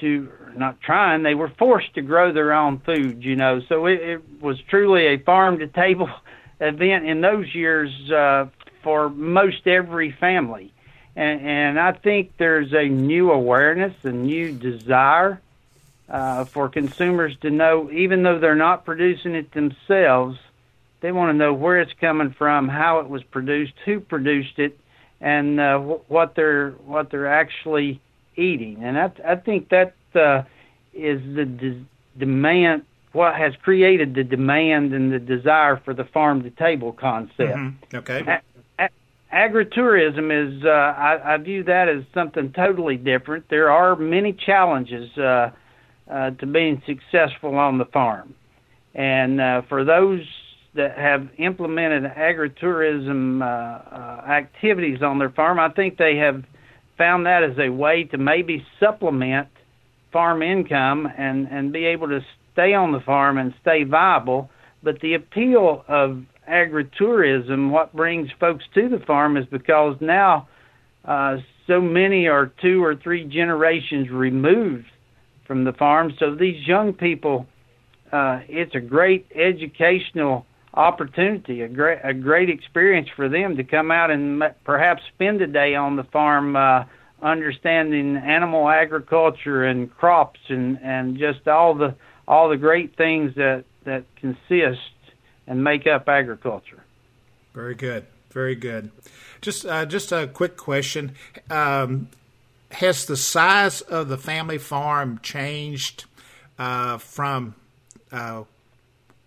to 0.00 0.28
not 0.56 0.80
trying 0.80 1.22
they 1.22 1.34
were 1.34 1.52
forced 1.58 1.94
to 1.94 2.02
grow 2.02 2.32
their 2.32 2.52
own 2.52 2.80
food 2.84 3.22
you 3.22 3.36
know. 3.36 3.60
So 3.68 3.86
it, 3.86 4.00
it 4.00 4.22
was 4.40 4.56
truly 4.68 5.06
a 5.06 5.18
farm 5.18 5.58
to 5.58 5.68
table 5.68 6.08
event 6.60 7.06
in 7.06 7.20
those 7.20 7.54
years 7.54 7.90
uh, 8.10 8.46
for 8.82 9.08
most 9.08 9.66
every 9.66 10.14
family. 10.20 10.72
And, 11.16 11.46
and 11.46 11.80
I 11.80 11.92
think 11.92 12.32
there's 12.38 12.72
a 12.72 12.88
new 12.88 13.30
awareness 13.30 13.92
a 14.02 14.10
new 14.10 14.52
desire 14.52 15.40
uh, 16.08 16.46
for 16.52 16.68
consumers 16.68 17.36
to 17.42 17.50
know 17.50 17.88
even 17.92 18.24
though 18.24 18.40
they're 18.40 18.56
not 18.56 18.84
producing 18.84 19.34
it 19.36 19.54
themselves 19.54 20.36
they 21.04 21.12
want 21.12 21.28
to 21.28 21.36
know 21.36 21.52
where 21.52 21.78
it's 21.80 21.92
coming 22.00 22.34
from 22.38 22.66
how 22.66 23.00
it 23.00 23.10
was 23.10 23.22
produced 23.24 23.74
who 23.84 24.00
produced 24.00 24.58
it 24.58 24.80
and 25.20 25.60
uh, 25.60 25.78
what 25.78 26.34
they're 26.34 26.70
what 26.86 27.10
they're 27.10 27.26
actually 27.26 28.00
eating, 28.36 28.82
and 28.82 28.98
I, 28.98 29.12
I 29.26 29.36
think 29.36 29.68
that 29.68 29.94
uh, 30.14 30.44
is 30.94 31.20
the 31.36 31.44
de- 31.44 31.84
demand. 32.18 32.84
What 33.12 33.36
has 33.36 33.52
created 33.62 34.14
the 34.14 34.24
demand 34.24 34.94
and 34.94 35.12
the 35.12 35.18
desire 35.18 35.80
for 35.84 35.92
the 35.92 36.04
farm 36.04 36.42
to 36.42 36.50
table 36.50 36.92
concept? 36.92 37.38
Mm-hmm. 37.38 37.96
Okay. 37.96 38.40
A- 38.78 38.88
agritourism 39.30 40.30
is 40.32 40.64
uh, 40.64 40.68
I, 40.68 41.34
I 41.34 41.36
view 41.36 41.64
that 41.64 41.90
as 41.90 42.02
something 42.14 42.50
totally 42.52 42.96
different. 42.96 43.44
There 43.50 43.70
are 43.70 43.94
many 43.94 44.32
challenges 44.32 45.16
uh, 45.18 45.50
uh, 46.10 46.30
to 46.30 46.46
being 46.46 46.82
successful 46.86 47.56
on 47.56 47.76
the 47.76 47.84
farm, 47.84 48.34
and 48.94 49.38
uh, 49.38 49.62
for 49.68 49.84
those 49.84 50.22
that 50.74 50.98
have 50.98 51.28
implemented 51.38 52.04
agritourism 52.04 53.42
uh, 53.42 53.44
uh, 53.44 54.30
activities 54.30 55.02
on 55.02 55.18
their 55.18 55.30
farm, 55.30 55.58
I 55.60 55.68
think 55.70 55.98
they 55.98 56.16
have 56.16 56.42
found 56.98 57.26
that 57.26 57.42
as 57.44 57.56
a 57.58 57.70
way 57.70 58.04
to 58.04 58.18
maybe 58.18 58.64
supplement 58.80 59.48
farm 60.12 60.42
income 60.42 61.08
and 61.16 61.48
and 61.48 61.72
be 61.72 61.84
able 61.86 62.08
to 62.08 62.20
stay 62.52 62.72
on 62.72 62.92
the 62.92 63.00
farm 63.00 63.38
and 63.38 63.54
stay 63.60 63.84
viable. 63.84 64.50
But 64.82 65.00
the 65.00 65.14
appeal 65.14 65.84
of 65.88 66.22
agritourism, 66.48 67.70
what 67.70 67.94
brings 67.94 68.28
folks 68.38 68.64
to 68.74 68.88
the 68.88 69.04
farm, 69.06 69.36
is 69.36 69.46
because 69.46 69.96
now 70.00 70.48
uh, 71.04 71.38
so 71.66 71.80
many 71.80 72.26
are 72.28 72.52
two 72.60 72.84
or 72.84 72.94
three 72.96 73.24
generations 73.24 74.10
removed 74.10 74.86
from 75.46 75.64
the 75.64 75.72
farm. 75.72 76.12
So 76.18 76.34
these 76.34 76.66
young 76.66 76.92
people, 76.92 77.46
uh, 78.12 78.40
it's 78.48 78.74
a 78.74 78.80
great 78.80 79.26
educational 79.34 80.46
opportunity, 80.74 81.62
a 81.62 81.68
great 81.68 81.98
a 82.02 82.12
great 82.12 82.50
experience 82.50 83.08
for 83.14 83.28
them 83.28 83.56
to 83.56 83.64
come 83.64 83.90
out 83.90 84.10
and 84.10 84.42
perhaps 84.64 85.02
spend 85.14 85.40
a 85.40 85.46
day 85.46 85.74
on 85.74 85.96
the 85.96 86.04
farm, 86.04 86.56
uh, 86.56 86.84
understanding 87.22 88.16
animal 88.16 88.68
agriculture 88.68 89.64
and 89.64 89.94
crops 89.96 90.40
and 90.48 90.78
and 90.82 91.18
just 91.18 91.46
all 91.48 91.74
the 91.74 91.94
all 92.26 92.48
the 92.48 92.56
great 92.56 92.96
things 92.96 93.34
that 93.36 93.64
that 93.84 94.04
consist 94.16 94.80
and 95.46 95.62
make 95.62 95.86
up 95.86 96.08
agriculture. 96.08 96.82
Very 97.54 97.74
good, 97.74 98.06
very 98.30 98.54
good. 98.54 98.90
Just 99.40 99.64
uh, 99.66 99.86
just 99.86 100.12
a 100.12 100.26
quick 100.26 100.56
question: 100.56 101.14
um, 101.50 102.08
Has 102.72 103.06
the 103.06 103.16
size 103.16 103.80
of 103.80 104.08
the 104.08 104.18
family 104.18 104.58
farm 104.58 105.20
changed 105.22 106.04
uh, 106.58 106.98
from 106.98 107.54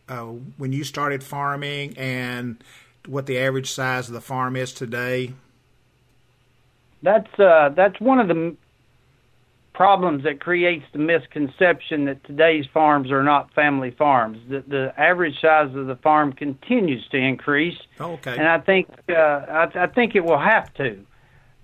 uh, 0.10 0.26
when 0.58 0.72
you 0.72 0.84
started 0.84 1.24
farming 1.24 1.98
and 1.98 2.64
what 3.08 3.26
the 3.26 3.40
average 3.40 3.72
size 3.72 4.08
of 4.08 4.14
the 4.14 4.22
farm 4.22 4.56
is 4.56 4.74
today? 4.74 5.34
That's 7.02 7.40
uh, 7.40 7.70
that's 7.76 8.00
one 8.00 8.20
of 8.20 8.28
the 8.28 8.56
problems 9.74 10.24
that 10.24 10.40
creates 10.40 10.84
the 10.92 10.98
misconception 10.98 12.06
that 12.06 12.24
today's 12.24 12.66
farms 12.74 13.12
are 13.12 13.22
not 13.22 13.54
family 13.54 13.92
farms. 13.92 14.40
The, 14.50 14.64
the 14.68 14.94
average 14.98 15.40
size 15.40 15.74
of 15.76 15.86
the 15.86 15.96
farm 15.98 16.34
continues 16.34 17.08
to 17.10 17.18
increase, 17.18 17.78
oh, 18.00 18.14
okay. 18.14 18.36
and 18.36 18.48
I 18.48 18.60
think 18.60 18.90
uh, 19.08 19.14
I, 19.14 19.70
I 19.76 19.88
think 19.88 20.16
it 20.16 20.26
will 20.26 20.40
have 20.40 20.74
to. 20.76 21.00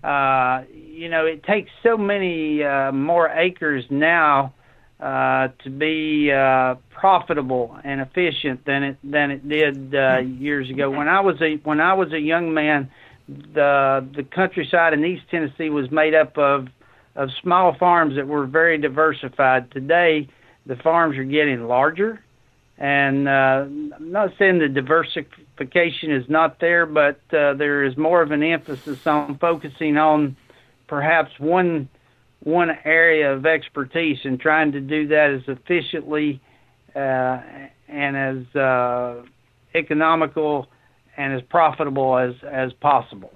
Uh, 0.07 0.63
you 0.71 1.09
know, 1.09 1.25
it 1.25 1.43
takes 1.43 1.71
so 1.81 1.97
many 1.97 2.61
uh, 2.61 2.91
more 2.91 3.29
acres 3.29 3.85
now 3.89 4.53
uh, 4.99 5.49
to 5.63 5.69
be 5.69 6.31
uh, 6.31 6.75
profitable 6.91 7.77
and 7.83 7.99
efficient 8.01 8.65
than 8.65 8.83
it 8.83 8.97
than 9.03 9.31
it 9.31 9.47
did 9.47 9.93
uh, 9.93 10.19
years 10.19 10.69
ago. 10.69 10.89
When 10.89 11.07
I 11.07 11.19
was 11.19 11.41
a 11.41 11.55
when 11.57 11.81
I 11.81 11.93
was 11.93 12.13
a 12.13 12.19
young 12.19 12.53
man, 12.53 12.89
the 13.27 14.07
the 14.15 14.23
countryside 14.23 14.93
in 14.93 15.03
East 15.03 15.23
Tennessee 15.29 15.69
was 15.69 15.91
made 15.91 16.13
up 16.13 16.37
of 16.37 16.67
of 17.15 17.29
small 17.41 17.75
farms 17.75 18.15
that 18.15 18.27
were 18.27 18.45
very 18.45 18.77
diversified. 18.77 19.71
Today, 19.71 20.29
the 20.65 20.75
farms 20.77 21.17
are 21.17 21.23
getting 21.23 21.67
larger, 21.67 22.23
and 22.77 23.27
uh, 23.27 23.65
I'm 23.65 24.11
not 24.11 24.33
saying 24.37 24.59
the 24.59 24.69
diversification 24.69 26.11
is 26.11 26.29
not 26.29 26.59
there, 26.59 26.85
but 26.85 27.19
uh, 27.33 27.53
there 27.55 27.83
is 27.83 27.97
more 27.97 28.21
of 28.21 28.31
an 28.31 28.43
emphasis 28.43 29.05
on 29.05 29.37
focusing 29.37 29.97
on 29.97 30.35
perhaps 30.87 31.31
one 31.39 31.89
one 32.43 32.69
area 32.83 33.33
of 33.33 33.45
expertise 33.45 34.19
and 34.23 34.39
trying 34.39 34.73
to 34.73 34.81
do 34.81 35.07
that 35.07 35.31
as 35.31 35.41
efficiently 35.47 36.41
uh, 36.95 37.39
and 37.87 38.17
as 38.17 38.55
uh, 38.55 39.21
economical 39.73 40.67
and 41.15 41.33
as 41.33 41.41
profitable 41.43 42.17
as 42.17 42.35
as 42.43 42.73
possible. 42.73 43.31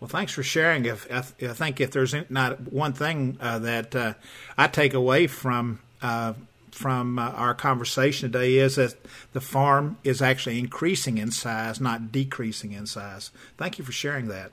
Well, 0.00 0.08
thanks 0.08 0.32
for 0.32 0.42
sharing. 0.42 0.84
If, 0.84 1.10
I 1.10 1.22
think 1.22 1.80
if 1.80 1.92
there's 1.92 2.14
not 2.28 2.72
one 2.72 2.92
thing 2.92 3.38
uh, 3.40 3.58
that 3.60 3.96
uh, 3.96 4.14
I 4.58 4.66
take 4.66 4.92
away 4.92 5.26
from 5.26 5.80
uh, 6.02 6.34
from 6.70 7.18
uh, 7.18 7.30
our 7.30 7.54
conversation 7.54 8.30
today 8.30 8.56
is 8.56 8.74
that 8.74 8.96
the 9.32 9.40
farm 9.40 9.96
is 10.02 10.20
actually 10.20 10.58
increasing 10.58 11.18
in 11.18 11.30
size, 11.30 11.80
not 11.80 12.12
decreasing 12.12 12.72
in 12.72 12.84
size. 12.84 13.30
Thank 13.56 13.78
you 13.78 13.84
for 13.84 13.92
sharing 13.92 14.26
that. 14.28 14.50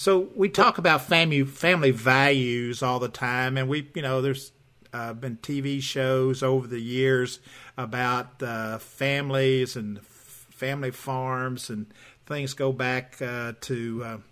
So 0.00 0.30
we 0.34 0.48
talk 0.48 0.78
about 0.78 1.02
family 1.02 1.44
family 1.44 1.90
values 1.90 2.82
all 2.82 3.00
the 3.00 3.10
time, 3.10 3.58
and 3.58 3.68
we 3.68 3.90
you 3.94 4.00
know 4.00 4.22
there's 4.22 4.50
uh, 4.94 5.12
been 5.12 5.36
TV 5.36 5.82
shows 5.82 6.42
over 6.42 6.66
the 6.66 6.80
years 6.80 7.38
about 7.76 8.42
uh, 8.42 8.78
families 8.78 9.76
and 9.76 10.00
family 10.02 10.90
farms 10.90 11.68
and 11.68 11.84
things 12.24 12.54
go 12.54 12.72
back 12.72 13.18
to 13.18 14.22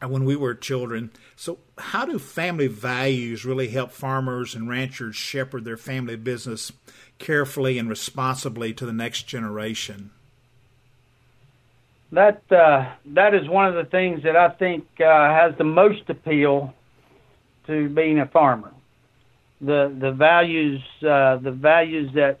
when 0.00 0.24
we 0.24 0.36
were 0.36 0.54
children. 0.54 1.10
So, 1.34 1.58
how 1.76 2.04
do 2.04 2.16
family 2.16 2.68
values 2.68 3.44
really 3.44 3.66
help 3.66 3.90
farmers 3.90 4.54
and 4.54 4.68
ranchers 4.68 5.16
shepherd 5.16 5.64
their 5.64 5.76
family 5.76 6.14
business 6.14 6.70
carefully 7.18 7.78
and 7.78 7.88
responsibly 7.88 8.72
to 8.74 8.86
the 8.86 8.92
next 8.92 9.24
generation? 9.24 10.12
That 12.12 12.42
uh, 12.50 12.92
that 13.06 13.34
is 13.34 13.48
one 13.48 13.66
of 13.66 13.74
the 13.74 13.90
things 13.90 14.22
that 14.22 14.36
I 14.36 14.50
think 14.50 14.84
uh, 15.00 15.04
has 15.04 15.56
the 15.58 15.64
most 15.64 16.08
appeal 16.08 16.72
to 17.66 17.88
being 17.88 18.20
a 18.20 18.26
farmer. 18.26 18.72
The 19.60 19.94
the 19.98 20.12
values 20.12 20.80
uh, 21.02 21.36
the 21.38 21.50
values 21.50 22.12
that 22.14 22.38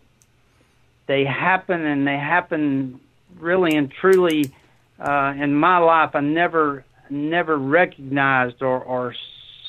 they 1.06 1.24
happen 1.24 1.84
and 1.84 2.06
they 2.06 2.16
happen 2.16 3.00
really 3.38 3.76
and 3.76 3.90
truly 3.90 4.54
uh, 5.00 5.34
in 5.36 5.54
my 5.54 5.78
life. 5.78 6.10
I 6.14 6.20
never 6.20 6.84
never 7.10 7.56
recognized 7.56 8.62
or, 8.62 8.80
or 8.80 9.14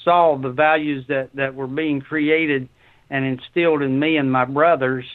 saw 0.03 0.37
the 0.37 0.49
values 0.49 1.05
that, 1.07 1.29
that 1.35 1.53
were 1.53 1.67
being 1.67 2.01
created 2.01 2.69
and 3.09 3.25
instilled 3.25 3.81
in 3.81 3.99
me 3.99 4.17
and 4.17 4.31
my 4.31 4.45
brothers. 4.45 5.05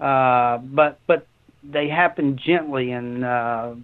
Uh, 0.00 0.58
but 0.58 1.00
but 1.06 1.26
they 1.62 1.88
happened 1.88 2.40
gently 2.44 2.90
and 2.90 3.24
uh, 3.24 3.74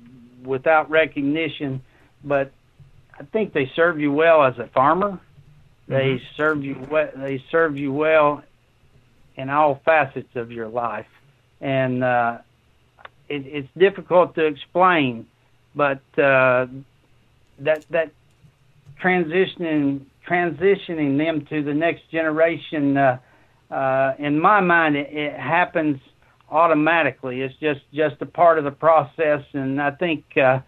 without 0.45 0.91
recognition. 0.91 1.83
But 2.25 2.53
I 3.19 3.25
think 3.25 3.53
they 3.53 3.71
serve 3.75 4.01
you 4.01 4.13
well 4.13 4.45
as 4.45 4.59
a 4.59 4.69
farmer. 4.69 5.21
They 5.87 5.95
mm-hmm. 5.95 6.25
serve 6.37 6.65
you 6.65 6.87
well. 6.91 7.11
They 7.17 7.43
serve 7.51 7.77
you 7.79 7.93
well 7.93 8.43
in 9.37 9.51
all 9.51 9.81
facets 9.85 10.35
of 10.35 10.53
your 10.53 10.69
life, 10.69 11.07
and 11.61 12.05
uh, 12.05 12.39
it, 13.29 13.47
it's 13.47 13.69
difficult 13.77 14.35
to 14.35 14.45
explain. 14.45 15.27
But 15.75 16.03
uh, 16.19 16.67
that 17.61 17.85
that 17.91 18.11
transitioning 19.03 20.03
transitioning 20.29 21.17
them 21.17 21.47
to 21.47 21.63
the 21.63 21.73
next 21.73 22.11
generation 22.11 22.97
uh, 22.97 23.19
uh, 23.71 24.15
in 24.19 24.39
my 24.39 24.61
mind 24.61 24.97
it, 24.97 25.09
it 25.11 25.39
happens 25.39 26.01
automatically. 26.51 27.43
It's 27.43 27.55
just 27.57 27.81
just 27.93 28.21
a 28.21 28.27
part 28.27 28.59
of 28.59 28.65
the 28.65 28.71
process 28.71 29.45
and 29.53 29.81
I 29.81 29.91
think 29.93 30.25
uh, 30.37 30.61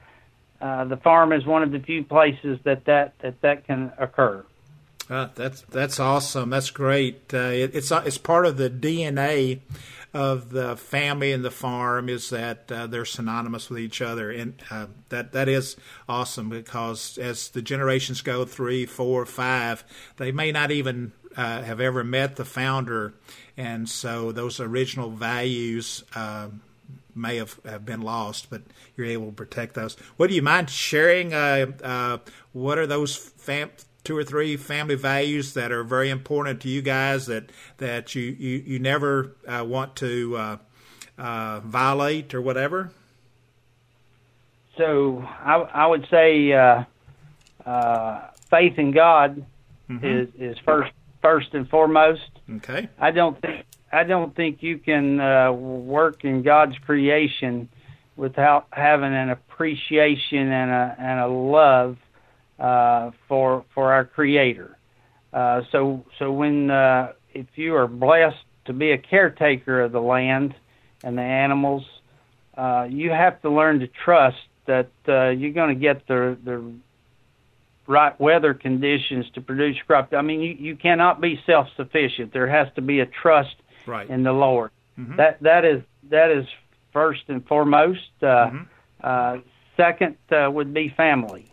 uh, 0.60 0.84
the 0.84 0.96
farm 0.98 1.32
is 1.32 1.46
one 1.46 1.62
of 1.62 1.72
the 1.72 1.80
few 1.80 2.04
places 2.04 2.58
that 2.64 2.84
that 2.84 3.14
that, 3.20 3.40
that 3.40 3.66
can 3.66 3.92
occur. 3.98 4.44
Uh, 5.08 5.28
that's 5.34 5.62
that's 5.62 5.98
awesome. 5.98 6.50
That's 6.50 6.70
great. 6.70 7.34
Uh, 7.34 7.38
it, 7.38 7.74
it's 7.74 7.90
it's 7.90 8.18
part 8.18 8.46
of 8.46 8.56
the 8.56 8.70
DNA 8.70 9.60
of 10.12 10.50
the 10.50 10.76
family 10.76 11.32
and 11.32 11.44
the 11.44 11.50
farm 11.50 12.08
is 12.08 12.30
that 12.30 12.70
uh, 12.70 12.86
they're 12.86 13.04
synonymous 13.04 13.70
with 13.70 13.78
each 13.78 14.00
other, 14.02 14.30
and 14.30 14.54
uh, 14.70 14.86
that 15.08 15.32
that 15.32 15.48
is 15.48 15.76
awesome 16.08 16.48
because 16.48 17.18
as 17.18 17.48
the 17.48 17.62
generations 17.62 18.20
go 18.20 18.44
three, 18.44 18.86
four, 18.86 19.24
five, 19.26 19.84
they 20.16 20.30
may 20.30 20.52
not 20.52 20.70
even 20.70 21.12
uh, 21.40 21.62
have 21.62 21.80
ever 21.80 22.04
met 22.04 22.36
the 22.36 22.44
founder, 22.44 23.14
and 23.56 23.88
so 23.88 24.30
those 24.30 24.60
original 24.60 25.08
values 25.08 26.04
uh, 26.14 26.48
may 27.14 27.36
have, 27.36 27.58
have 27.64 27.86
been 27.86 28.02
lost, 28.02 28.50
but 28.50 28.60
you're 28.94 29.06
able 29.06 29.26
to 29.26 29.32
protect 29.32 29.72
those. 29.74 29.94
What 30.18 30.28
do 30.28 30.36
you 30.36 30.42
mind 30.42 30.68
sharing? 30.68 31.32
Uh, 31.32 31.72
uh, 31.82 32.18
what 32.52 32.76
are 32.76 32.86
those 32.86 33.16
fam- 33.16 33.70
two 34.04 34.14
or 34.18 34.22
three 34.22 34.58
family 34.58 34.96
values 34.96 35.54
that 35.54 35.72
are 35.72 35.82
very 35.82 36.10
important 36.10 36.60
to 36.60 36.68
you 36.68 36.82
guys 36.82 37.24
that 37.26 37.50
that 37.78 38.14
you 38.14 38.36
you, 38.38 38.62
you 38.66 38.78
never 38.78 39.34
uh, 39.48 39.64
want 39.66 39.96
to 39.96 40.36
uh, 40.36 40.56
uh, 41.16 41.60
violate 41.60 42.34
or 42.34 42.42
whatever? 42.42 42.92
So 44.76 45.24
I, 45.26 45.54
I 45.56 45.86
would 45.86 46.06
say 46.10 46.52
uh, 46.52 46.84
uh, 47.64 48.28
faith 48.50 48.78
in 48.78 48.90
God 48.90 49.46
mm-hmm. 49.88 50.04
is 50.04 50.28
is 50.38 50.58
first 50.66 50.92
first 51.22 51.54
and 51.54 51.68
foremost. 51.68 52.30
Okay. 52.56 52.88
I 52.98 53.10
don't 53.10 53.40
think 53.40 53.64
I 53.92 54.04
don't 54.04 54.34
think 54.34 54.62
you 54.62 54.78
can 54.78 55.20
uh, 55.20 55.52
work 55.52 56.24
in 56.24 56.42
God's 56.42 56.76
creation 56.78 57.68
without 58.16 58.66
having 58.72 59.14
an 59.14 59.30
appreciation 59.30 60.50
and 60.52 60.70
a 60.70 60.96
and 60.98 61.20
a 61.20 61.28
love 61.28 61.96
uh, 62.58 63.10
for 63.28 63.64
for 63.74 63.92
our 63.92 64.04
Creator. 64.04 64.76
Uh, 65.32 65.62
so 65.72 66.04
so 66.18 66.32
when 66.32 66.70
uh, 66.70 67.12
if 67.32 67.46
you 67.54 67.74
are 67.76 67.86
blessed 67.86 68.44
to 68.66 68.72
be 68.72 68.92
a 68.92 68.98
caretaker 68.98 69.80
of 69.82 69.92
the 69.92 70.00
land 70.00 70.54
and 71.02 71.16
the 71.16 71.22
animals, 71.22 71.84
uh, 72.56 72.86
you 72.88 73.10
have 73.10 73.40
to 73.42 73.50
learn 73.50 73.80
to 73.80 73.88
trust 73.88 74.36
that 74.66 74.90
uh, 75.08 75.28
you're 75.28 75.52
going 75.52 75.74
to 75.74 75.80
get 75.80 76.06
the 76.06 76.36
the 76.44 76.72
right 77.90 78.18
weather 78.20 78.54
conditions 78.54 79.26
to 79.34 79.40
produce 79.40 79.76
crop. 79.86 80.14
I 80.14 80.22
mean, 80.22 80.40
you, 80.40 80.54
you 80.58 80.76
cannot 80.76 81.20
be 81.20 81.40
self 81.44 81.66
sufficient. 81.76 82.32
There 82.32 82.48
has 82.48 82.68
to 82.76 82.80
be 82.80 83.00
a 83.00 83.06
trust 83.06 83.56
right. 83.86 84.08
in 84.08 84.22
the 84.22 84.32
Lord. 84.32 84.70
Mm-hmm. 84.98 85.16
That 85.16 85.42
that 85.42 85.64
is 85.64 85.82
that 86.10 86.30
is 86.30 86.46
first 86.92 87.22
and 87.28 87.46
foremost. 87.46 88.00
Uh, 88.22 88.26
mm-hmm. 88.26 88.62
uh, 89.02 89.36
second 89.76 90.16
uh, 90.30 90.48
would 90.50 90.72
be 90.72 90.94
family. 90.96 91.52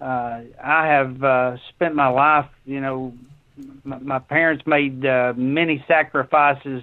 Uh, 0.00 0.40
I 0.62 0.86
have 0.88 1.22
uh, 1.22 1.56
spent 1.68 1.94
my 1.94 2.08
life, 2.08 2.50
you 2.64 2.80
know, 2.80 3.14
my, 3.84 3.98
my 3.98 4.18
parents 4.18 4.64
made 4.66 5.06
uh, 5.06 5.34
many 5.36 5.84
sacrifices 5.86 6.82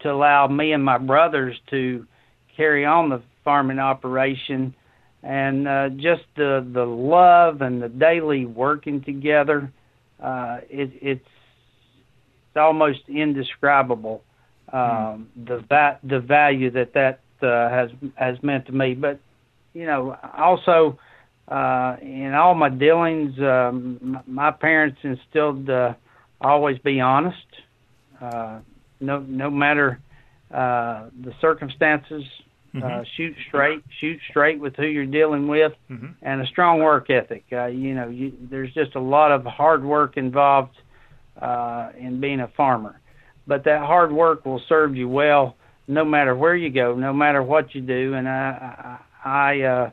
to 0.00 0.10
allow 0.10 0.48
me 0.48 0.72
and 0.72 0.84
my 0.84 0.98
brothers 0.98 1.56
to 1.70 2.04
carry 2.56 2.84
on 2.84 3.10
the 3.10 3.22
farming 3.44 3.78
operation, 3.78 4.74
and 5.22 5.66
uh, 5.66 5.88
just 5.90 6.22
the 6.36 6.66
the 6.72 6.84
love 6.84 7.60
and 7.62 7.82
the 7.82 7.88
daily 7.88 8.44
working 8.44 9.02
together, 9.02 9.70
uh, 10.22 10.58
it, 10.68 10.90
it's 11.00 11.20
it's 11.20 12.56
almost 12.56 13.00
indescribable. 13.08 14.22
Um, 14.72 14.80
mm. 14.80 15.46
The 15.46 15.58
va- 15.68 15.98
the 16.02 16.20
value 16.20 16.70
that 16.70 16.94
that 16.94 17.20
uh, 17.42 17.68
has 17.70 17.90
has 18.14 18.42
meant 18.42 18.66
to 18.66 18.72
me, 18.72 18.94
but 18.94 19.18
you 19.74 19.86
know 19.86 20.16
also 20.36 20.98
uh, 21.48 21.96
in 22.02 22.34
all 22.34 22.54
my 22.54 22.68
dealings, 22.68 23.38
um, 23.40 24.22
my 24.26 24.50
parents 24.50 24.98
instilled 25.02 25.68
uh, 25.70 25.94
always 26.40 26.78
be 26.78 27.00
honest. 27.00 27.36
Uh, 28.20 28.60
no, 29.00 29.20
no 29.20 29.50
matter 29.50 30.00
uh, 30.52 31.08
the 31.22 31.32
circumstances, 31.40 32.24
mm-hmm. 32.82 33.00
uh, 33.00 33.04
shoot 33.16 33.34
straight, 33.48 33.82
shoot 34.00 34.18
straight 34.30 34.60
with 34.60 34.76
who 34.76 34.86
you're 34.86 35.06
dealing 35.06 35.48
with, 35.48 35.72
mm-hmm. 35.90 36.08
and 36.22 36.42
a 36.42 36.46
strong 36.46 36.80
work 36.80 37.10
ethic. 37.10 37.44
Uh, 37.52 37.66
you 37.66 37.94
know, 37.94 38.08
you, 38.08 38.32
there's 38.50 38.72
just 38.74 38.94
a 38.94 39.00
lot 39.00 39.32
of 39.32 39.44
hard 39.44 39.84
work 39.84 40.16
involved 40.16 40.74
uh, 41.40 41.90
in 41.98 42.20
being 42.20 42.40
a 42.40 42.48
farmer, 42.56 43.00
but 43.46 43.64
that 43.64 43.80
hard 43.80 44.12
work 44.12 44.44
will 44.44 44.62
serve 44.68 44.96
you 44.96 45.08
well 45.08 45.56
no 45.88 46.04
matter 46.04 46.36
where 46.36 46.54
you 46.54 46.70
go, 46.70 46.94
no 46.94 47.12
matter 47.12 47.42
what 47.42 47.74
you 47.74 47.80
do. 47.80 48.14
And 48.14 48.28
I, 48.28 48.98
I, 49.24 49.28
I 49.30 49.60
uh, 49.62 49.90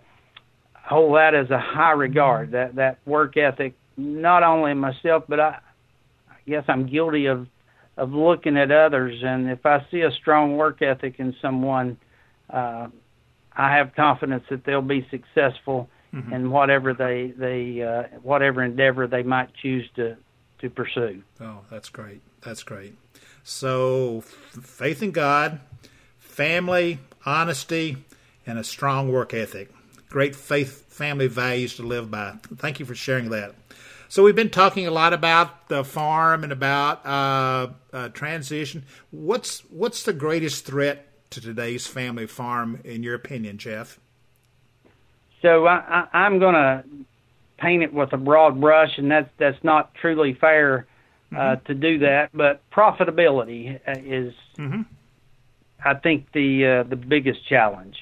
hold 0.75 1.15
that 1.15 1.33
as 1.33 1.49
a 1.49 1.59
high 1.59 1.93
regard. 1.93 2.51
That 2.51 2.75
that 2.75 2.99
work 3.05 3.37
ethic, 3.37 3.73
not 3.97 4.43
only 4.43 4.73
myself, 4.73 5.23
but 5.27 5.39
I, 5.39 5.59
I 6.29 6.49
guess 6.49 6.65
I'm 6.67 6.87
guilty 6.87 7.27
of 7.27 7.47
of 7.97 8.11
looking 8.11 8.57
at 8.57 8.71
others. 8.71 9.21
And 9.23 9.49
if 9.49 9.65
I 9.65 9.85
see 9.89 10.01
a 10.01 10.11
strong 10.11 10.57
work 10.57 10.81
ethic 10.81 11.15
in 11.17 11.33
someone, 11.41 11.97
uh, 12.49 12.87
I 13.53 13.77
have 13.77 13.95
confidence 13.95 14.43
that 14.49 14.65
they'll 14.65 14.81
be 14.81 15.07
successful 15.09 15.89
mm-hmm. 16.13 16.33
in 16.33 16.51
whatever 16.51 16.93
they 16.93 17.33
they 17.37 17.81
uh, 17.81 18.17
whatever 18.21 18.63
endeavor 18.63 19.07
they 19.07 19.23
might 19.23 19.53
choose 19.55 19.89
to 19.95 20.17
to 20.59 20.69
pursue. 20.69 21.21
Oh, 21.41 21.59
that's 21.69 21.89
great. 21.89 22.21
That's 22.41 22.63
great. 22.63 22.95
So, 23.43 24.21
faith 24.21 25.03
in 25.03 25.11
God, 25.11 25.59
family, 26.17 26.99
honesty, 27.25 27.97
and 28.45 28.57
a 28.57 28.63
strong 28.63 29.11
work 29.11 29.33
ethic. 29.33 29.71
Great 30.09 30.35
faith 30.35 30.85
family 30.91 31.27
values 31.27 31.75
to 31.75 31.83
live 31.83 32.09
by. 32.09 32.35
Thank 32.57 32.79
you 32.79 32.85
for 32.85 32.95
sharing 32.95 33.29
that. 33.29 33.53
So 34.07 34.23
we've 34.23 34.35
been 34.35 34.49
talking 34.51 34.87
a 34.87 34.91
lot 34.91 35.13
about 35.13 35.67
the 35.67 35.83
farm 35.83 36.43
and 36.43 36.53
about 36.53 37.05
uh, 37.05 37.67
uh, 37.91 38.09
transition. 38.09 38.85
What's 39.11 39.59
what's 39.69 40.03
the 40.03 40.13
greatest 40.13 40.65
threat 40.65 41.07
to 41.35 41.41
today's 41.41 41.87
family 41.87 42.27
farm, 42.27 42.81
in 42.83 43.03
your 43.03 43.15
opinion, 43.15 43.57
Jeff? 43.57 43.99
So 45.41 45.67
I, 45.67 46.07
I, 46.11 46.25
am 46.25 46.39
going 46.39 46.55
to 46.55 46.83
paint 47.59 47.83
it 47.83 47.93
with 47.93 48.13
a 48.13 48.17
broad 48.17 48.59
brush, 48.59 48.97
and 48.97 49.11
that's 49.11 49.29
that's 49.37 49.63
not 49.63 49.93
truly 49.95 50.33
fair 50.33 50.87
uh, 51.31 51.35
mm-hmm. 51.35 51.65
to 51.65 51.73
do 51.75 51.99
that. 51.99 52.29
But 52.33 52.61
profitability 52.71 53.79
uh, 53.87 53.99
is, 54.03 54.33
mm-hmm. 54.57 54.81
I 55.83 55.93
think, 55.93 56.31
the 56.33 56.83
uh, 56.83 56.89
the 56.89 56.95
biggest 56.95 57.47
challenge. 57.47 57.95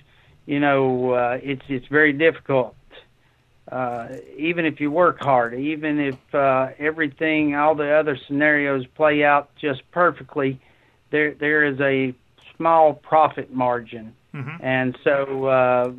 You 0.45 0.59
know, 0.59 1.11
uh, 1.11 1.37
it's 1.41 1.63
it's 1.67 1.87
very 1.87 2.13
difficult 2.13 2.75
uh, 3.71 4.07
even 4.37 4.65
if 4.65 4.79
you 4.79 4.91
work 4.91 5.19
hard, 5.21 5.53
even 5.53 5.99
if 5.99 6.35
uh, 6.35 6.69
everything, 6.77 7.55
all 7.55 7.75
the 7.75 7.91
other 7.91 8.17
scenarios 8.27 8.85
play 8.95 9.23
out 9.23 9.49
just 9.55 9.81
perfectly, 9.91 10.59
there 11.11 11.33
there 11.33 11.63
is 11.65 11.79
a 11.79 12.13
small 12.57 12.93
profit 12.93 13.53
margin, 13.53 14.15
mm-hmm. 14.33 14.63
and 14.63 14.97
so 15.03 15.45
uh, 15.45 15.91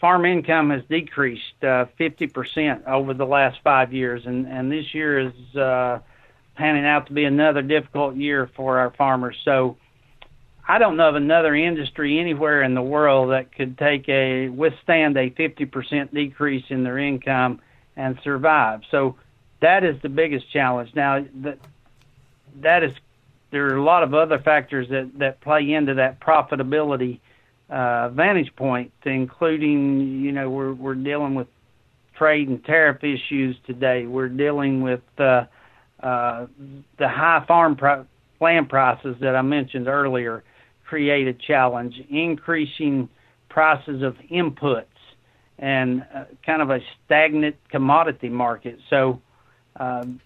farm 0.00 0.24
income 0.24 0.70
has 0.70 0.82
decreased 0.88 1.62
uh, 1.62 1.86
fifty 1.96 2.26
percent 2.26 2.84
over 2.86 3.14
the 3.14 3.26
last 3.26 3.58
five 3.62 3.92
years, 3.92 4.26
and 4.26 4.46
and 4.46 4.70
this 4.70 4.94
year 4.94 5.20
is 5.20 5.56
uh, 5.56 5.98
panning 6.54 6.84
out 6.84 7.06
to 7.06 7.12
be 7.12 7.24
another 7.24 7.62
difficult 7.62 8.16
year 8.16 8.50
for 8.54 8.78
our 8.78 8.90
farmers. 8.90 9.36
So 9.44 9.76
I 10.66 10.78
don't 10.78 10.96
know 10.96 11.08
of 11.08 11.16
another 11.16 11.54
industry 11.54 12.18
anywhere 12.18 12.62
in 12.62 12.74
the 12.74 12.82
world 12.82 13.30
that 13.30 13.54
could 13.54 13.76
take 13.78 14.08
a 14.08 14.48
withstand 14.48 15.16
a 15.16 15.30
50% 15.30 16.14
decrease 16.14 16.64
in 16.68 16.84
their 16.84 16.98
income 16.98 17.60
and 17.96 18.18
survive. 18.22 18.82
So 18.90 19.16
that 19.60 19.84
is 19.84 20.00
the 20.02 20.08
biggest 20.08 20.50
challenge. 20.52 20.94
Now 20.94 21.24
that 21.42 21.58
that 22.60 22.82
is 22.84 22.92
there 23.52 23.66
are 23.66 23.76
a 23.76 23.84
lot 23.84 24.02
of 24.02 24.14
other 24.14 24.40
factors 24.40 24.88
that 24.88 25.10
that 25.18 25.40
play 25.40 25.72
into 25.72 25.94
that 25.94 26.18
profitability 26.20 27.20
uh, 27.70 28.08
vantage 28.08 28.54
point, 28.56 28.90
including 29.04 30.20
you 30.20 30.32
know 30.32 30.50
we're 30.50 30.72
we're 30.72 30.94
dealing 30.96 31.36
with 31.36 31.46
trade 32.16 32.48
and 32.48 32.64
tariff 32.64 33.04
issues 33.04 33.56
today. 33.66 34.06
We're 34.06 34.28
dealing 34.28 34.82
with 34.82 35.02
uh, 35.18 35.44
uh, 36.02 36.46
the 36.98 37.08
high 37.08 37.44
farm 37.46 37.76
pro- 37.76 38.06
land 38.40 38.68
prices 38.68 39.16
that 39.20 39.36
I 39.36 39.42
mentioned 39.42 39.86
earlier 39.86 40.42
create 40.84 41.28
a 41.28 41.32
challenge, 41.32 41.94
increasing 42.10 43.08
prices 43.48 44.02
of 44.02 44.16
inputs 44.30 44.84
and 45.58 46.04
uh, 46.14 46.24
kind 46.44 46.60
of 46.60 46.70
a 46.70 46.80
stagnant 47.04 47.56
commodity 47.70 48.28
market. 48.28 48.78
So, 48.90 49.22
um, 49.76 50.20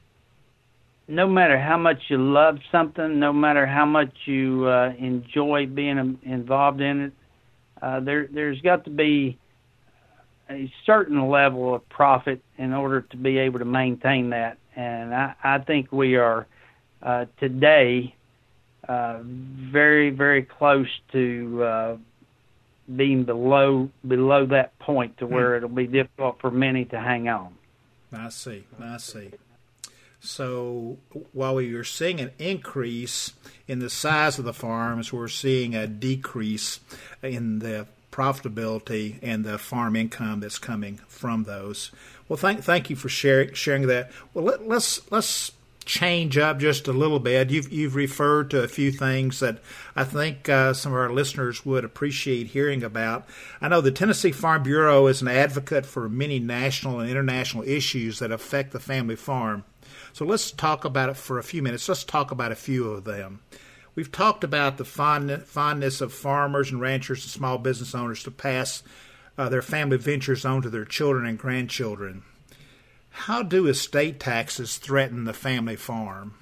no 1.08 1.28
matter 1.28 1.58
how 1.58 1.76
much 1.76 2.02
you 2.08 2.18
love 2.18 2.58
something, 2.72 3.18
no 3.20 3.32
matter 3.32 3.66
how 3.66 3.86
much 3.86 4.12
you 4.24 4.66
uh, 4.66 4.92
enjoy 4.98 5.66
being 5.66 6.18
involved 6.22 6.80
in 6.80 7.00
it, 7.02 7.12
uh, 7.80 8.00
there 8.00 8.26
there's 8.30 8.60
got 8.60 8.84
to 8.84 8.90
be 8.90 9.38
a 10.50 10.72
certain 10.84 11.28
level 11.28 11.74
of 11.74 11.88
profit 11.88 12.40
in 12.56 12.72
order 12.72 13.02
to 13.02 13.16
be 13.16 13.38
able 13.38 13.58
to 13.58 13.64
maintain 13.64 14.30
that. 14.30 14.58
And 14.74 15.14
I, 15.14 15.34
I 15.42 15.58
think 15.58 15.92
we 15.92 16.16
are 16.16 16.46
uh, 17.02 17.26
today 17.38 18.14
uh, 18.88 19.20
very 19.22 20.10
very 20.10 20.42
close 20.42 20.88
to 21.12 21.62
uh, 21.62 21.96
being 22.94 23.24
below 23.24 23.90
below 24.06 24.46
that 24.46 24.78
point 24.78 25.18
to 25.18 25.26
where 25.26 25.50
hmm. 25.50 25.56
it'll 25.56 25.76
be 25.76 25.86
difficult 25.86 26.40
for 26.40 26.50
many 26.50 26.84
to 26.86 26.98
hang 26.98 27.28
on. 27.28 27.54
I 28.12 28.28
see. 28.30 28.64
I 28.80 28.96
see. 28.96 29.30
So 30.20 30.98
while 31.32 31.54
we 31.54 31.72
are 31.74 31.84
seeing 31.84 32.20
an 32.20 32.32
increase 32.38 33.32
in 33.68 33.78
the 33.78 33.90
size 33.90 34.38
of 34.38 34.44
the 34.44 34.52
farms, 34.52 35.12
we're 35.12 35.28
seeing 35.28 35.74
a 35.74 35.86
decrease 35.86 36.80
in 37.22 37.60
the 37.60 37.86
profitability 38.10 39.18
and 39.22 39.44
the 39.44 39.58
farm 39.58 39.94
income 39.94 40.40
that's 40.40 40.58
coming 40.58 40.96
from 41.06 41.44
those. 41.44 41.90
Well, 42.28 42.38
thank 42.38 42.62
thank 42.62 42.90
you 42.90 42.96
for 42.96 43.08
sharing 43.08 43.52
sharing 43.52 43.86
that. 43.88 44.10
Well, 44.32 44.44
let, 44.44 44.66
let's 44.66 45.10
let's 45.12 45.52
change 45.84 46.36
up 46.36 46.58
just 46.58 46.88
a 46.88 46.92
little 46.92 47.20
bit. 47.20 47.50
You've 47.50 47.72
you've 47.72 47.94
referred 47.94 48.50
to 48.50 48.62
a 48.62 48.68
few 48.68 48.90
things 48.90 49.40
that 49.40 49.58
I 49.94 50.04
think 50.04 50.48
uh, 50.48 50.74
some 50.74 50.92
of 50.92 50.98
our 50.98 51.12
listeners 51.12 51.64
would 51.64 51.84
appreciate 51.84 52.48
hearing 52.48 52.82
about. 52.82 53.26
I 53.60 53.68
know 53.68 53.80
the 53.80 53.92
Tennessee 53.92 54.32
Farm 54.32 54.62
Bureau 54.62 55.06
is 55.06 55.22
an 55.22 55.28
advocate 55.28 55.86
for 55.86 56.08
many 56.08 56.38
national 56.38 57.00
and 57.00 57.08
international 57.08 57.62
issues 57.64 58.18
that 58.18 58.32
affect 58.32 58.72
the 58.72 58.80
family 58.80 59.16
farm. 59.16 59.64
So 60.16 60.24
let's 60.24 60.50
talk 60.50 60.86
about 60.86 61.10
it 61.10 61.16
for 61.18 61.38
a 61.38 61.42
few 61.42 61.60
minutes. 61.60 61.86
Let's 61.90 62.02
talk 62.02 62.30
about 62.30 62.50
a 62.50 62.54
few 62.54 62.90
of 62.90 63.04
them. 63.04 63.40
We've 63.94 64.10
talked 64.10 64.44
about 64.44 64.78
the 64.78 64.84
fond, 64.86 65.30
fondness 65.42 66.00
of 66.00 66.10
farmers 66.10 66.70
and 66.70 66.80
ranchers 66.80 67.22
and 67.24 67.30
small 67.30 67.58
business 67.58 67.94
owners 67.94 68.22
to 68.22 68.30
pass 68.30 68.82
uh, 69.36 69.50
their 69.50 69.60
family 69.60 69.98
ventures 69.98 70.46
on 70.46 70.62
to 70.62 70.70
their 70.70 70.86
children 70.86 71.26
and 71.26 71.38
grandchildren. 71.38 72.22
How 73.10 73.42
do 73.42 73.66
estate 73.66 74.18
taxes 74.18 74.78
threaten 74.78 75.24
the 75.24 75.34
family 75.34 75.76
farm? 75.76 76.32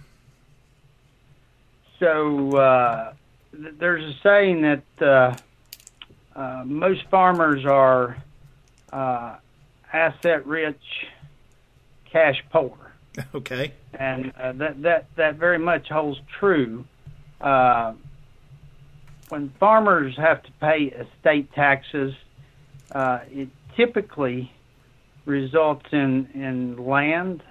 So 1.99 2.57
uh, 2.57 3.15
there's 3.53 4.05
a 4.05 4.17
saying 4.23 4.63
that 4.63 5.03
uh, 5.03 5.37
uh, 6.39 6.63
most 6.65 7.09
farmers 7.11 7.67
are 7.67 8.19
uh, 8.93 9.35
asset 9.93 10.47
rich, 10.47 10.79
cash 12.13 12.41
poor. 12.53 12.84
Okay. 13.35 13.73
And 13.93 14.33
uh, 14.41 14.53
that 14.53 14.83
that 14.83 15.07
that 15.17 15.37
very 15.37 15.59
much 15.59 15.89
holds 15.89 16.21
true. 16.41 16.85
Uh, 17.41 17.95
when 19.29 19.51
farmers 19.61 20.17
have 20.17 20.43
to 20.43 20.53
pay 20.61 20.85
estate 20.85 21.53
taxes, 21.53 22.15
it 22.95 23.49
typically 23.77 24.53
results 25.27 25.87
in 25.93 26.29
in 26.35 26.85
land, 26.85 27.43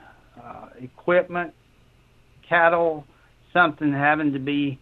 uh, 0.42 0.68
equipment, 0.82 1.54
cattle, 2.48 3.06
something 3.54 3.94
having 3.94 4.34
to 4.34 4.40
be 4.40 4.80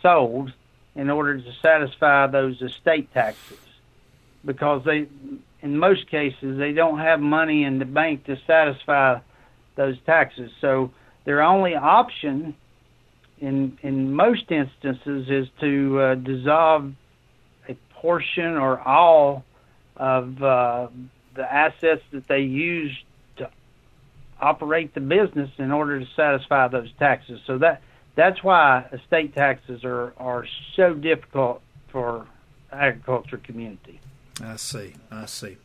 sold 0.00 0.52
in 0.94 1.10
order 1.10 1.38
to 1.38 1.52
satisfy 1.62 2.26
those 2.26 2.60
estate 2.60 3.12
taxes, 3.14 3.58
because 4.44 4.84
they, 4.84 5.06
in 5.62 5.78
most 5.78 6.06
cases, 6.08 6.58
they 6.58 6.72
don't 6.72 6.98
have 6.98 7.20
money 7.20 7.64
in 7.64 7.78
the 7.78 7.84
bank 7.84 8.24
to 8.24 8.36
satisfy 8.46 9.18
those 9.74 9.96
taxes. 10.04 10.50
So 10.60 10.90
their 11.24 11.42
only 11.42 11.74
option, 11.74 12.54
in 13.38 13.78
in 13.82 14.14
most 14.14 14.50
instances, 14.50 15.28
is 15.28 15.48
to 15.60 16.00
uh, 16.00 16.14
dissolve 16.16 16.92
a 17.68 17.74
portion 17.94 18.56
or 18.56 18.80
all 18.80 19.44
of 19.96 20.42
uh, 20.42 20.88
the 21.34 21.52
assets 21.52 22.02
that 22.12 22.26
they 22.28 22.40
use 22.40 22.96
to 23.36 23.50
operate 24.40 24.94
the 24.94 25.00
business 25.00 25.50
in 25.58 25.70
order 25.70 26.00
to 26.00 26.06
satisfy 26.16 26.68
those 26.68 26.90
taxes. 26.98 27.40
So 27.46 27.58
that 27.58 27.82
that's 28.14 28.42
why 28.42 28.86
estate 28.92 29.34
taxes 29.34 29.84
are 29.84 30.12
are 30.18 30.46
so 30.76 30.94
difficult 30.94 31.62
for 31.88 32.26
agriculture 32.70 33.38
community. 33.38 34.00
I 34.42 34.56
see. 34.56 34.94
I 35.10 35.26
see. 35.26 35.56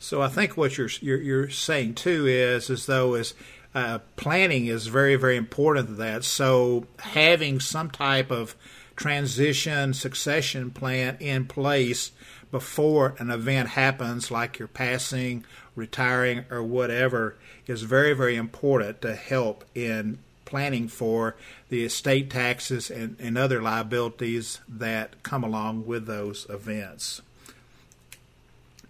So 0.00 0.20
I 0.20 0.28
think 0.28 0.56
what 0.56 0.76
you're 0.76 0.90
you're, 1.00 1.20
you're 1.20 1.50
saying 1.50 1.94
too 1.94 2.26
is 2.26 2.70
as 2.70 2.86
though 2.86 3.14
is 3.14 3.34
uh, 3.74 4.00
planning 4.16 4.66
is 4.66 4.88
very 4.88 5.14
very 5.14 5.36
important 5.36 5.86
to 5.88 5.94
that. 5.94 6.24
So 6.24 6.86
having 6.98 7.60
some 7.60 7.90
type 7.90 8.32
of 8.32 8.56
transition 8.96 9.94
succession 9.94 10.70
plan 10.70 11.16
in 11.20 11.44
place 11.44 12.10
before 12.50 13.14
an 13.18 13.30
event 13.30 13.68
happens, 13.70 14.30
like 14.30 14.58
you're 14.58 14.68
passing, 14.68 15.44
retiring, 15.76 16.44
or 16.50 16.62
whatever, 16.62 17.36
is 17.66 17.82
very, 17.82 18.12
very 18.12 18.36
important 18.36 19.00
to 19.02 19.14
help 19.14 19.64
in 19.74 20.18
planning 20.44 20.88
for 20.88 21.36
the 21.68 21.84
estate 21.84 22.28
taxes 22.28 22.90
and, 22.90 23.16
and 23.20 23.38
other 23.38 23.62
liabilities 23.62 24.60
that 24.68 25.22
come 25.22 25.44
along 25.44 25.86
with 25.86 26.06
those 26.06 26.46
events. 26.50 27.22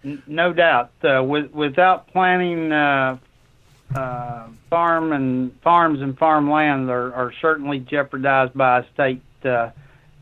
No 0.03 0.51
doubt. 0.51 0.91
Uh, 1.03 1.23
with, 1.23 1.51
without 1.51 2.07
planning, 2.07 2.71
uh, 2.71 3.17
uh, 3.95 4.47
farm 4.69 5.11
and 5.11 5.59
farms 5.61 6.01
and 6.01 6.17
farmland 6.17 6.89
are, 6.89 7.13
are 7.13 7.33
certainly 7.41 7.79
jeopardized 7.79 8.53
by 8.53 8.85
state 8.93 9.21
uh, 9.43 9.69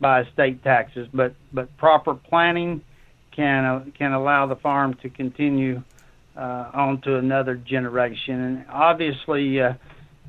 by 0.01 0.21
estate 0.21 0.63
taxes. 0.63 1.07
But 1.13 1.35
but 1.53 1.75
proper 1.77 2.15
planning 2.15 2.81
can 3.31 3.65
uh, 3.65 3.85
can 3.97 4.11
allow 4.11 4.47
the 4.47 4.55
farm 4.55 4.95
to 4.95 5.09
continue 5.09 5.83
uh, 6.35 6.71
on 6.73 7.01
to 7.01 7.17
another 7.17 7.55
generation. 7.55 8.41
And 8.41 8.65
obviously, 8.69 9.59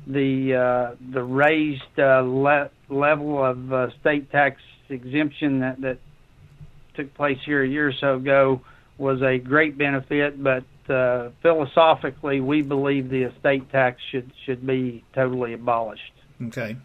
the 0.07 0.95
the 1.11 1.23
raised 1.23 1.97
le- 1.97 2.69
level 2.89 3.43
of 3.43 3.93
state 3.99 4.31
tax 4.31 4.61
exemption 4.87 5.59
that 5.59 5.81
that 5.81 5.97
took 6.93 7.13
place 7.15 7.39
here 7.43 7.63
a 7.63 7.67
year 7.67 7.87
or 7.87 7.93
so 7.93 8.15
ago 8.15 8.61
was 9.01 9.21
a 9.21 9.37
great 9.37 9.77
benefit. 9.77 10.41
But 10.41 10.63
uh, 10.89 11.31
philosophically, 11.41 12.39
we 12.39 12.61
believe 12.61 13.09
the 13.09 13.23
estate 13.23 13.69
tax 13.71 13.99
should 14.11 14.31
should 14.45 14.65
be 14.65 15.03
totally 15.13 15.53
abolished. 15.53 16.13
Okay, 16.47 16.77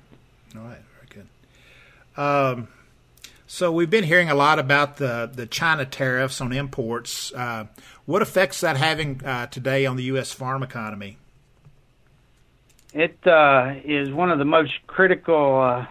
all 0.57 0.63
right, 0.63 0.83
very 0.95 1.25
good. 2.17 2.21
Um, 2.21 2.69
so 3.47 3.71
we've 3.71 3.91
been 3.91 4.05
hearing 4.05 4.29
a 4.29 4.35
lot 4.35 4.59
about 4.59 4.97
the, 4.97 5.31
the 5.33 5.47
China 5.47 5.85
tariffs 5.85 6.41
on 6.41 6.53
imports. 6.53 7.33
Uh, 7.33 7.67
what 8.05 8.21
effects 8.21 8.61
that 8.61 8.77
having 8.77 9.25
uh, 9.25 9.47
today 9.47 9.87
on 9.87 9.97
the 9.97 10.05
U.S. 10.05 10.33
farm 10.33 10.63
economy? 10.65 11.19
It 12.93 13.19
uh, 13.27 13.75
is 13.85 14.11
one 14.11 14.31
of 14.31 14.39
the 14.39 14.45
most 14.45 14.73
critical 14.87 15.61
uh, 15.61 15.87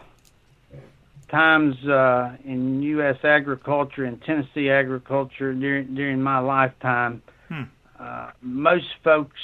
times 1.36 1.76
uh, 1.86 2.38
in 2.46 2.82
U.S. 2.82 3.18
agriculture 3.24 4.06
and 4.06 4.22
Tennessee 4.22 4.70
agriculture 4.70 5.54
during 5.54 5.94
during 5.94 6.22
my 6.22 6.40
lifetime. 6.40 7.22
Hmm. 7.50 7.64
Uh, 8.00 8.32
most 8.42 8.88
folks 9.04 9.40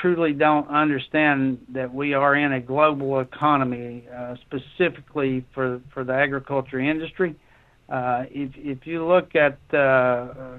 truly 0.00 0.32
don't 0.32 0.68
understand 0.68 1.58
that 1.70 1.92
we 1.92 2.14
are 2.14 2.34
in 2.34 2.52
a 2.52 2.60
global 2.60 3.20
economy, 3.20 4.04
uh, 4.14 4.36
specifically 4.46 5.44
for 5.52 5.80
for 5.92 6.02
the 6.04 6.14
agriculture 6.14 6.80
industry. 6.80 7.34
Uh, 7.88 8.24
if 8.30 8.50
if 8.56 8.86
you 8.86 9.06
look 9.06 9.34
at 9.34 9.58
uh, 9.74 10.58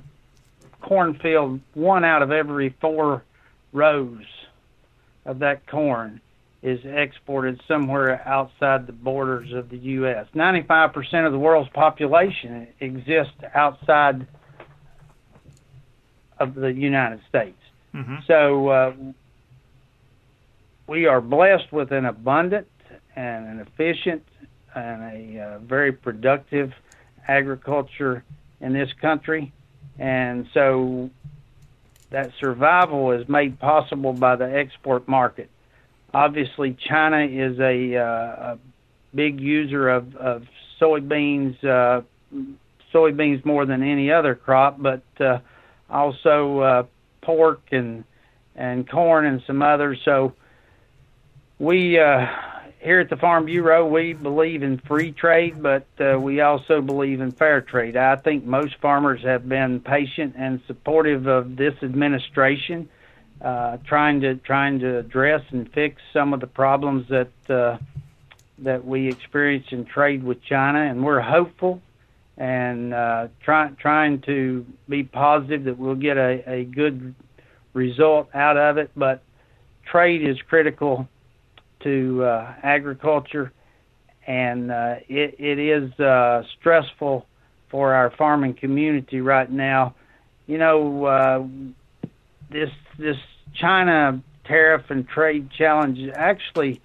cornfield, 0.81 1.59
one 1.73 2.05
out 2.05 2.21
of 2.21 2.31
every 2.31 2.75
four 2.79 3.23
rows 3.73 4.25
of 5.25 5.39
that 5.39 5.65
corn 5.67 6.21
is 6.61 6.79
exported 6.83 7.61
somewhere 7.67 8.27
outside 8.27 8.87
the 8.87 8.93
borders 8.93 9.53
of 9.53 9.69
the 9.69 9.77
U.S. 9.77 10.27
95% 10.33 11.25
of 11.25 11.31
the 11.31 11.37
world's 11.37 11.69
population 11.69 12.67
exists 12.79 13.33
outside 13.53 14.25
of 16.39 16.55
the 16.55 16.73
United 16.73 17.21
States. 17.29 17.57
Mm-hmm. 17.93 18.15
So 18.27 18.67
uh, 18.69 18.93
we 20.87 21.05
are 21.05 21.21
blessed 21.21 21.71
with 21.71 21.91
an 21.91 22.05
abundant 22.05 22.67
and 23.15 23.47
an 23.47 23.59
efficient 23.59 24.23
and 24.73 25.03
a 25.03 25.39
uh, 25.39 25.59
very 25.59 25.91
productive 25.91 26.73
agriculture 27.27 28.23
in 28.59 28.73
this 28.73 28.91
country. 28.93 29.53
And 29.97 30.47
so 30.53 31.09
that 32.09 32.31
survival 32.39 33.11
is 33.11 33.27
made 33.29 33.59
possible 33.59 34.13
by 34.13 34.35
the 34.35 34.57
export 34.57 35.07
market. 35.07 35.49
Obviously, 36.15 36.77
China 36.87 37.25
is 37.25 37.59
a, 37.59 37.97
uh, 37.97 38.53
a 38.53 38.59
big 39.13 39.41
user 39.41 39.89
of, 39.89 40.15
of 40.15 40.43
soybeans, 40.79 41.61
uh, 41.61 42.03
soybeans 42.93 43.43
more 43.43 43.65
than 43.65 43.83
any 43.83 44.09
other 44.09 44.33
crop, 44.33 44.81
but 44.81 45.03
uh, 45.19 45.39
also 45.89 46.59
uh, 46.59 46.83
pork 47.21 47.59
and 47.71 48.05
and 48.55 48.89
corn 48.89 49.25
and 49.25 49.43
some 49.45 49.61
others. 49.61 49.99
So 50.05 50.31
we 51.59 51.99
uh, 51.99 52.27
here 52.81 53.01
at 53.01 53.09
the 53.09 53.17
Farm 53.17 53.43
Bureau 53.43 53.85
we 53.85 54.13
believe 54.13 54.63
in 54.63 54.77
free 54.77 55.11
trade, 55.11 55.61
but 55.61 55.85
uh, 55.99 56.17
we 56.17 56.39
also 56.39 56.79
believe 56.79 57.19
in 57.19 57.31
fair 57.33 57.59
trade. 57.59 57.97
I 57.97 58.15
think 58.15 58.45
most 58.45 58.75
farmers 58.81 59.21
have 59.23 59.49
been 59.49 59.81
patient 59.81 60.35
and 60.37 60.61
supportive 60.65 61.27
of 61.27 61.57
this 61.57 61.73
administration, 61.83 62.87
uh, 63.45 63.77
trying 63.85 64.21
to 64.21 64.35
trying 64.37 64.79
to 64.79 64.97
address 64.97 65.41
and 65.51 65.71
fix 65.71 66.01
some 66.11 66.33
of 66.33 66.39
the 66.39 66.47
problems 66.47 67.07
that 67.09 67.29
uh, 67.47 67.77
that 68.57 68.83
we 68.83 69.07
experience 69.07 69.67
in 69.69 69.85
trade 69.85 70.23
with 70.23 70.41
China, 70.43 70.79
and 70.79 71.05
we're 71.05 71.21
hopeful 71.21 71.79
and 72.37 72.91
uh, 72.93 73.27
trying 73.43 73.75
trying 73.75 74.21
to 74.21 74.65
be 74.89 75.03
positive 75.03 75.65
that 75.65 75.77
we'll 75.77 75.93
get 75.93 76.17
a, 76.17 76.43
a 76.47 76.63
good 76.63 77.13
result 77.73 78.29
out 78.33 78.57
of 78.57 78.79
it. 78.79 78.89
But 78.95 79.21
trade 79.85 80.27
is 80.27 80.37
critical 80.49 81.07
to 81.83 82.23
uh, 82.23 82.53
agriculture, 82.63 83.53
and 84.25 84.71
uh, 84.71 84.95
it, 85.07 85.35
it 85.37 85.59
is 85.59 85.99
uh, 85.99 86.41
stressful 86.59 87.27
for 87.69 87.93
our 87.93 88.09
farming 88.17 88.55
community 88.55 89.21
right 89.21 89.51
now. 89.51 89.93
You 90.47 90.57
know, 90.57 91.05
uh, 91.05 91.43
this 92.49 92.71
this 92.97 93.17
China 93.53 94.21
tariff 94.45 94.89
and 94.89 95.07
trade 95.07 95.49
challenge 95.51 95.99
actually 96.15 96.81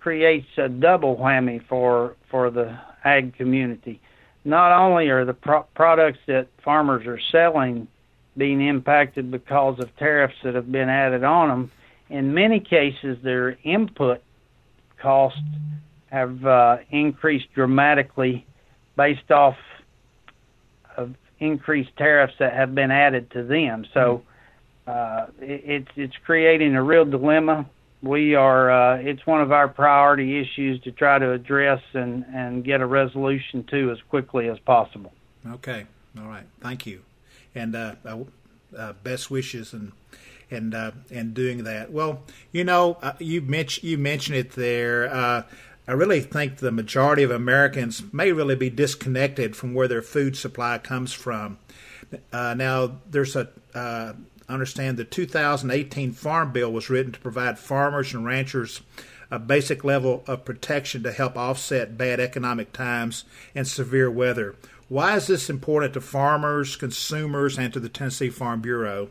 creates 0.00 0.48
a 0.56 0.68
double 0.68 1.16
whammy 1.16 1.64
for 1.66 2.16
for 2.30 2.50
the 2.50 2.78
ag 3.04 3.36
community. 3.36 4.00
Not 4.44 4.72
only 4.72 5.08
are 5.08 5.24
the 5.24 5.34
pro- 5.34 5.66
products 5.74 6.18
that 6.26 6.48
farmers 6.64 7.06
are 7.06 7.20
selling 7.30 7.86
being 8.36 8.66
impacted 8.66 9.30
because 9.30 9.78
of 9.78 9.94
tariffs 9.96 10.34
that 10.42 10.54
have 10.54 10.72
been 10.72 10.88
added 10.88 11.22
on 11.22 11.48
them, 11.48 11.70
in 12.08 12.34
many 12.34 12.58
cases 12.58 13.18
their 13.22 13.56
input 13.62 14.22
costs 14.98 15.40
have 16.06 16.44
uh, 16.44 16.78
increased 16.90 17.52
dramatically 17.54 18.46
based 18.96 19.30
off 19.30 19.56
of 20.96 21.14
increased 21.38 21.96
tariffs 21.96 22.34
that 22.38 22.52
have 22.52 22.74
been 22.74 22.90
added 22.90 23.30
to 23.30 23.42
them. 23.42 23.86
So 23.94 24.22
uh, 24.86 25.26
it, 25.40 25.62
it's 25.64 25.90
it's 25.96 26.16
creating 26.24 26.74
a 26.74 26.82
real 26.82 27.04
dilemma. 27.04 27.66
We 28.02 28.34
are 28.34 28.70
uh, 28.70 28.96
it's 28.98 29.26
one 29.26 29.40
of 29.40 29.52
our 29.52 29.68
priority 29.68 30.40
issues 30.40 30.80
to 30.82 30.92
try 30.92 31.18
to 31.18 31.32
address 31.32 31.82
and 31.94 32.24
and 32.34 32.64
get 32.64 32.80
a 32.80 32.86
resolution 32.86 33.64
to 33.70 33.90
as 33.90 33.98
quickly 34.08 34.48
as 34.48 34.58
possible. 34.60 35.12
Okay, 35.46 35.86
all 36.18 36.26
right, 36.26 36.46
thank 36.60 36.86
you, 36.86 37.02
and 37.54 37.74
uh, 37.76 37.94
uh 38.76 38.92
best 39.04 39.30
wishes 39.30 39.72
and 39.72 39.92
and 40.52 40.74
uh, 40.74 40.92
and 41.10 41.34
doing 41.34 41.64
that. 41.64 41.90
Well, 41.90 42.22
you 42.52 42.64
know, 42.64 42.98
uh, 43.02 43.14
you 43.18 43.40
mentioned 43.40 43.88
you 43.88 43.98
mentioned 43.98 44.36
it 44.36 44.52
there. 44.52 45.12
Uh, 45.12 45.42
I 45.88 45.92
really 45.92 46.20
think 46.20 46.58
the 46.58 46.70
majority 46.70 47.24
of 47.24 47.30
Americans 47.32 48.04
may 48.12 48.30
really 48.30 48.54
be 48.54 48.70
disconnected 48.70 49.56
from 49.56 49.74
where 49.74 49.88
their 49.88 50.02
food 50.02 50.36
supply 50.36 50.78
comes 50.78 51.12
from. 51.12 51.58
Uh, 52.32 52.54
now, 52.54 52.98
there's 53.10 53.34
a 53.34 53.48
uh, 53.74 54.12
understand 54.52 54.96
the 54.96 55.04
2018 55.04 56.12
Farm 56.12 56.52
Bill 56.52 56.70
was 56.70 56.90
written 56.90 57.12
to 57.12 57.20
provide 57.20 57.58
farmers 57.58 58.14
and 58.14 58.24
ranchers 58.24 58.82
a 59.30 59.38
basic 59.38 59.82
level 59.82 60.22
of 60.26 60.44
protection 60.44 61.02
to 61.02 61.10
help 61.10 61.36
offset 61.36 61.96
bad 61.96 62.20
economic 62.20 62.72
times 62.72 63.24
and 63.54 63.66
severe 63.66 64.10
weather. 64.10 64.54
Why 64.90 65.16
is 65.16 65.26
this 65.26 65.48
important 65.48 65.94
to 65.94 66.02
farmers, 66.02 66.76
consumers, 66.76 67.58
and 67.58 67.72
to 67.72 67.80
the 67.80 67.88
Tennessee 67.88 68.28
Farm 68.28 68.60
Bureau? 68.60 69.08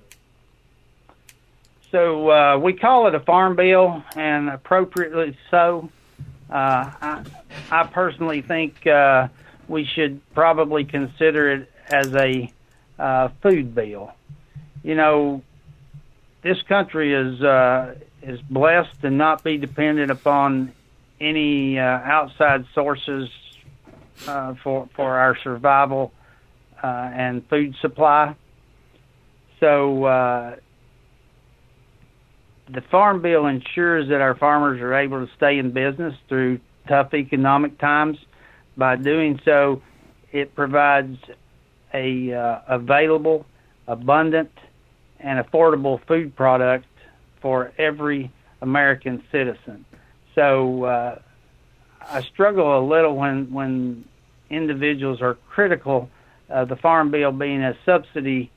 So 1.91 2.29
uh, 2.29 2.57
we 2.59 2.73
call 2.73 3.07
it 3.07 3.15
a 3.15 3.19
farm 3.19 3.55
bill, 3.55 4.03
and 4.15 4.49
appropriately 4.49 5.35
so. 5.49 5.89
Uh, 6.51 6.91
I, 7.01 7.23
I 7.71 7.83
personally 7.87 8.43
think 8.43 8.85
uh, 8.85 9.27
we 9.67 9.85
should 9.85 10.21
probably 10.33 10.85
consider 10.85 11.51
it 11.51 11.71
as 11.91 12.13
a 12.13 12.53
uh, 12.99 13.29
food 13.41 13.73
bill. 13.73 14.13
You 14.83 14.95
know, 14.95 15.41
this 16.41 16.61
country 16.63 17.13
is 17.13 17.41
uh, 17.41 17.95
is 18.21 18.39
blessed 18.41 19.01
to 19.01 19.09
not 19.09 19.43
be 19.43 19.57
dependent 19.57 20.11
upon 20.11 20.73
any 21.19 21.79
uh, 21.79 21.83
outside 21.83 22.65
sources 22.73 23.29
uh, 24.27 24.55
for 24.63 24.89
for 24.95 25.17
our 25.17 25.37
survival 25.37 26.11
uh, 26.81 26.87
and 26.87 27.47
food 27.47 27.75
supply. 27.81 28.35
So 29.59 30.05
uh, 30.05 30.55
the 32.69 32.81
Farm 32.81 33.21
Bill 33.21 33.45
ensures 33.45 34.09
that 34.09 34.21
our 34.21 34.35
farmers 34.35 34.81
are 34.81 34.95
able 34.95 35.25
to 35.25 35.31
stay 35.35 35.59
in 35.59 35.71
business 35.71 36.15
through 36.27 36.59
tough 36.87 37.13
economic 37.13 37.77
times. 37.77 38.17
By 38.77 38.95
doing 38.95 39.39
so, 39.43 39.81
it 40.31 40.55
provides 40.55 41.17
a 41.93 42.33
uh, 42.33 42.61
available, 42.67 43.45
abundant, 43.87 44.51
and 45.21 45.43
affordable 45.43 45.99
food 46.07 46.35
product 46.35 46.85
for 47.41 47.71
every 47.77 48.31
American 48.61 49.23
citizen. 49.31 49.85
So 50.35 50.83
uh, 50.85 51.19
I 52.01 52.21
struggle 52.21 52.79
a 52.79 52.83
little 52.85 53.15
when 53.15 53.51
when 53.51 54.05
individuals 54.49 55.21
are 55.21 55.37
critical 55.49 56.09
of 56.49 56.67
the 56.67 56.75
farm 56.75 57.11
bill 57.11 57.31
being 57.31 57.63
a 57.63 57.73
subsidy 57.85 58.51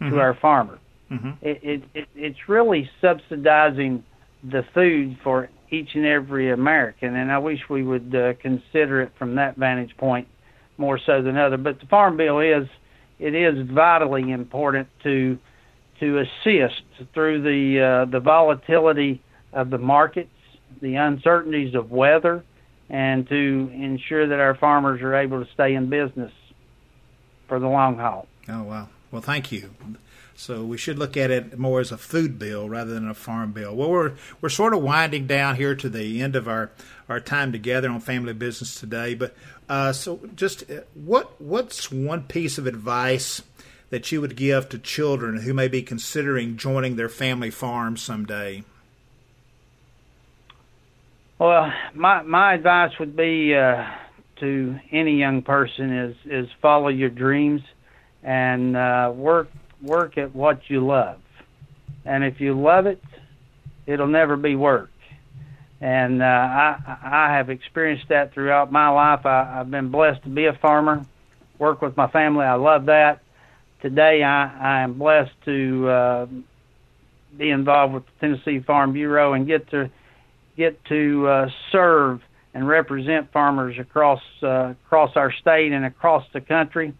mm-hmm. 0.00 0.12
to 0.12 0.20
our 0.20 0.34
farmers. 0.34 0.80
Mm-hmm. 1.10 1.30
It, 1.40 1.60
it, 1.62 1.82
it, 1.94 2.08
it's 2.16 2.48
really 2.48 2.90
subsidizing 3.00 4.04
the 4.42 4.64
food 4.74 5.18
for 5.22 5.48
each 5.70 5.90
and 5.94 6.04
every 6.04 6.50
American, 6.50 7.14
and 7.14 7.30
I 7.30 7.38
wish 7.38 7.60
we 7.68 7.82
would 7.82 8.14
uh, 8.14 8.34
consider 8.40 9.02
it 9.02 9.12
from 9.18 9.36
that 9.36 9.56
vantage 9.56 9.96
point 9.96 10.28
more 10.78 10.98
so 10.98 11.22
than 11.22 11.36
other. 11.36 11.56
But 11.56 11.80
the 11.80 11.86
farm 11.86 12.16
bill 12.16 12.40
is 12.40 12.68
it 13.18 13.34
is 13.34 13.66
vitally 13.68 14.30
important 14.30 14.88
to 15.04 15.38
to 16.00 16.18
assist 16.18 16.82
through 17.14 17.42
the 17.42 17.80
uh, 17.80 18.04
the 18.10 18.20
volatility 18.20 19.22
of 19.52 19.70
the 19.70 19.78
markets, 19.78 20.30
the 20.80 20.96
uncertainties 20.96 21.74
of 21.74 21.90
weather, 21.90 22.44
and 22.88 23.28
to 23.28 23.70
ensure 23.72 24.26
that 24.28 24.40
our 24.40 24.54
farmers 24.54 25.00
are 25.02 25.14
able 25.14 25.44
to 25.44 25.50
stay 25.52 25.74
in 25.74 25.88
business 25.88 26.32
for 27.48 27.58
the 27.58 27.68
long 27.68 27.96
haul. 27.98 28.26
Oh 28.48 28.62
wow! 28.62 28.88
Well, 29.10 29.22
thank 29.22 29.52
you. 29.52 29.70
So 30.38 30.64
we 30.64 30.76
should 30.76 30.98
look 30.98 31.16
at 31.16 31.30
it 31.30 31.58
more 31.58 31.80
as 31.80 31.90
a 31.90 31.96
food 31.96 32.38
bill 32.38 32.68
rather 32.68 32.92
than 32.92 33.08
a 33.08 33.14
farm 33.14 33.52
bill. 33.52 33.74
Well, 33.74 33.90
we're 33.90 34.12
we're 34.40 34.50
sort 34.50 34.74
of 34.74 34.82
winding 34.82 35.26
down 35.26 35.56
here 35.56 35.74
to 35.74 35.88
the 35.88 36.20
end 36.20 36.36
of 36.36 36.46
our, 36.46 36.70
our 37.08 37.20
time 37.20 37.52
together 37.52 37.88
on 37.88 38.00
family 38.00 38.34
business 38.34 38.78
today. 38.78 39.14
But 39.14 39.34
uh, 39.68 39.92
so, 39.92 40.20
just 40.34 40.70
uh, 40.70 40.80
what 40.94 41.40
what's 41.40 41.90
one 41.90 42.24
piece 42.24 42.58
of 42.58 42.66
advice 42.66 43.42
that 43.90 44.10
you 44.10 44.20
would 44.20 44.36
give 44.36 44.68
to 44.68 44.78
children 44.78 45.42
who 45.42 45.54
may 45.54 45.68
be 45.68 45.82
considering 45.82 46.56
joining 46.56 46.96
their 46.96 47.08
family 47.08 47.50
farm 47.50 47.96
someday? 47.96 48.64
Well, 51.38 51.72
my 51.94 52.22
my 52.22 52.54
advice 52.54 52.98
would 52.98 53.14
be 53.14 53.54
uh, 53.54 53.84
to 54.36 54.78
any 54.90 55.18
young 55.18 55.42
person 55.42 55.92
is 55.92 56.16
is 56.24 56.48
follow 56.62 56.88
your 56.88 57.10
dreams 57.10 57.60
and 58.22 58.76
uh, 58.76 59.12
work 59.14 59.48
work 59.82 60.16
at 60.16 60.34
what 60.34 60.68
you 60.68 60.84
love. 60.84 61.18
And 62.04 62.24
if 62.24 62.40
you 62.40 62.58
love 62.58 62.86
it, 62.86 63.02
it'll 63.86 64.06
never 64.06 64.36
be 64.36 64.56
work. 64.56 64.90
And 65.80 66.22
uh, 66.22 66.24
I, 66.24 66.96
I 67.02 67.36
have 67.36 67.50
experienced 67.50 68.08
that 68.08 68.32
throughout 68.32 68.72
my 68.72 68.88
life. 68.88 69.26
I, 69.26 69.60
I've 69.60 69.70
been 69.70 69.90
blessed 69.90 70.22
to 70.22 70.30
be 70.30 70.46
a 70.46 70.54
farmer, 70.54 71.04
work 71.58 71.82
with 71.82 71.96
my 71.96 72.06
family. 72.06 72.46
I 72.46 72.54
love 72.54 72.86
that. 72.86 73.20
Today, 73.86 74.24
I, 74.24 74.80
I 74.80 74.82
am 74.82 74.98
blessed 74.98 75.30
to 75.44 75.88
uh, 75.88 76.26
be 77.38 77.50
involved 77.50 77.94
with 77.94 78.02
the 78.04 78.26
Tennessee 78.26 78.58
Farm 78.66 78.92
Bureau 78.92 79.34
and 79.34 79.46
get 79.46 79.70
to 79.70 79.88
get 80.56 80.84
to 80.86 81.28
uh, 81.28 81.48
serve 81.70 82.20
and 82.52 82.66
represent 82.66 83.32
farmers 83.32 83.76
across 83.78 84.20
uh, 84.42 84.74
across 84.86 85.12
our 85.14 85.32
state 85.40 85.70
and 85.70 85.84
across 85.84 86.24
the 86.32 86.40
country 86.40 86.94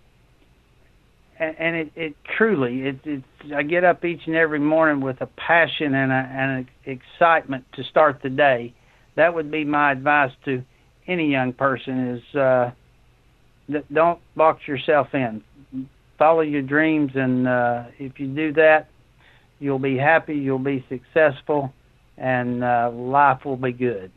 and 1.41 1.75
it, 1.75 1.91
it 1.97 2.15
truly 2.37 2.83
it, 2.83 3.01
it 3.05 3.25
I 3.53 3.65
get 3.65 3.83
up 3.83 4.05
each 4.05 4.21
and 4.27 4.37
every 4.37 4.61
morning 4.61 5.05
with 5.05 5.21
a 5.21 5.27
passion 5.27 5.93
and 5.93 6.13
a, 6.13 6.15
and 6.15 6.69
a 6.87 6.91
excitement 6.91 7.65
to 7.75 7.83
start 7.83 8.21
the 8.23 8.31
day. 8.31 8.75
That 9.17 9.35
would 9.35 9.51
be 9.51 9.65
my 9.65 9.91
advice 9.91 10.31
to 10.45 10.63
any 11.09 11.33
young 11.33 11.53
person: 11.53 12.09
is 12.17 12.37
uh, 12.37 12.71
don't 13.93 14.21
box 14.37 14.69
yourself 14.69 15.09
in. 15.15 15.43
Follow 16.19 16.41
your 16.41 16.63
dreams, 16.63 17.13
and 17.15 17.47
uh, 17.47 17.85
if 17.99 18.19
you 18.19 18.27
do 18.27 18.53
that, 18.55 18.89
you'll 19.59 19.79
be 19.79 19.97
happy, 19.97 20.37
you'll 20.37 20.59
be 20.59 20.85
successful, 20.89 21.73
and 22.17 22.65
uh, 22.65 22.91
life 22.91 23.45
will 23.45 23.57
be 23.57 23.73
good. 23.73 24.11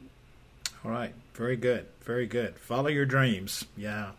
All 0.85 0.91
right, 0.91 1.13
very 1.33 1.57
good, 1.57 1.87
very 2.01 2.25
good. 2.25 2.57
Follow 2.57 2.87
your 2.87 3.05
dreams. 3.05 3.65
Yeah. 3.75 4.11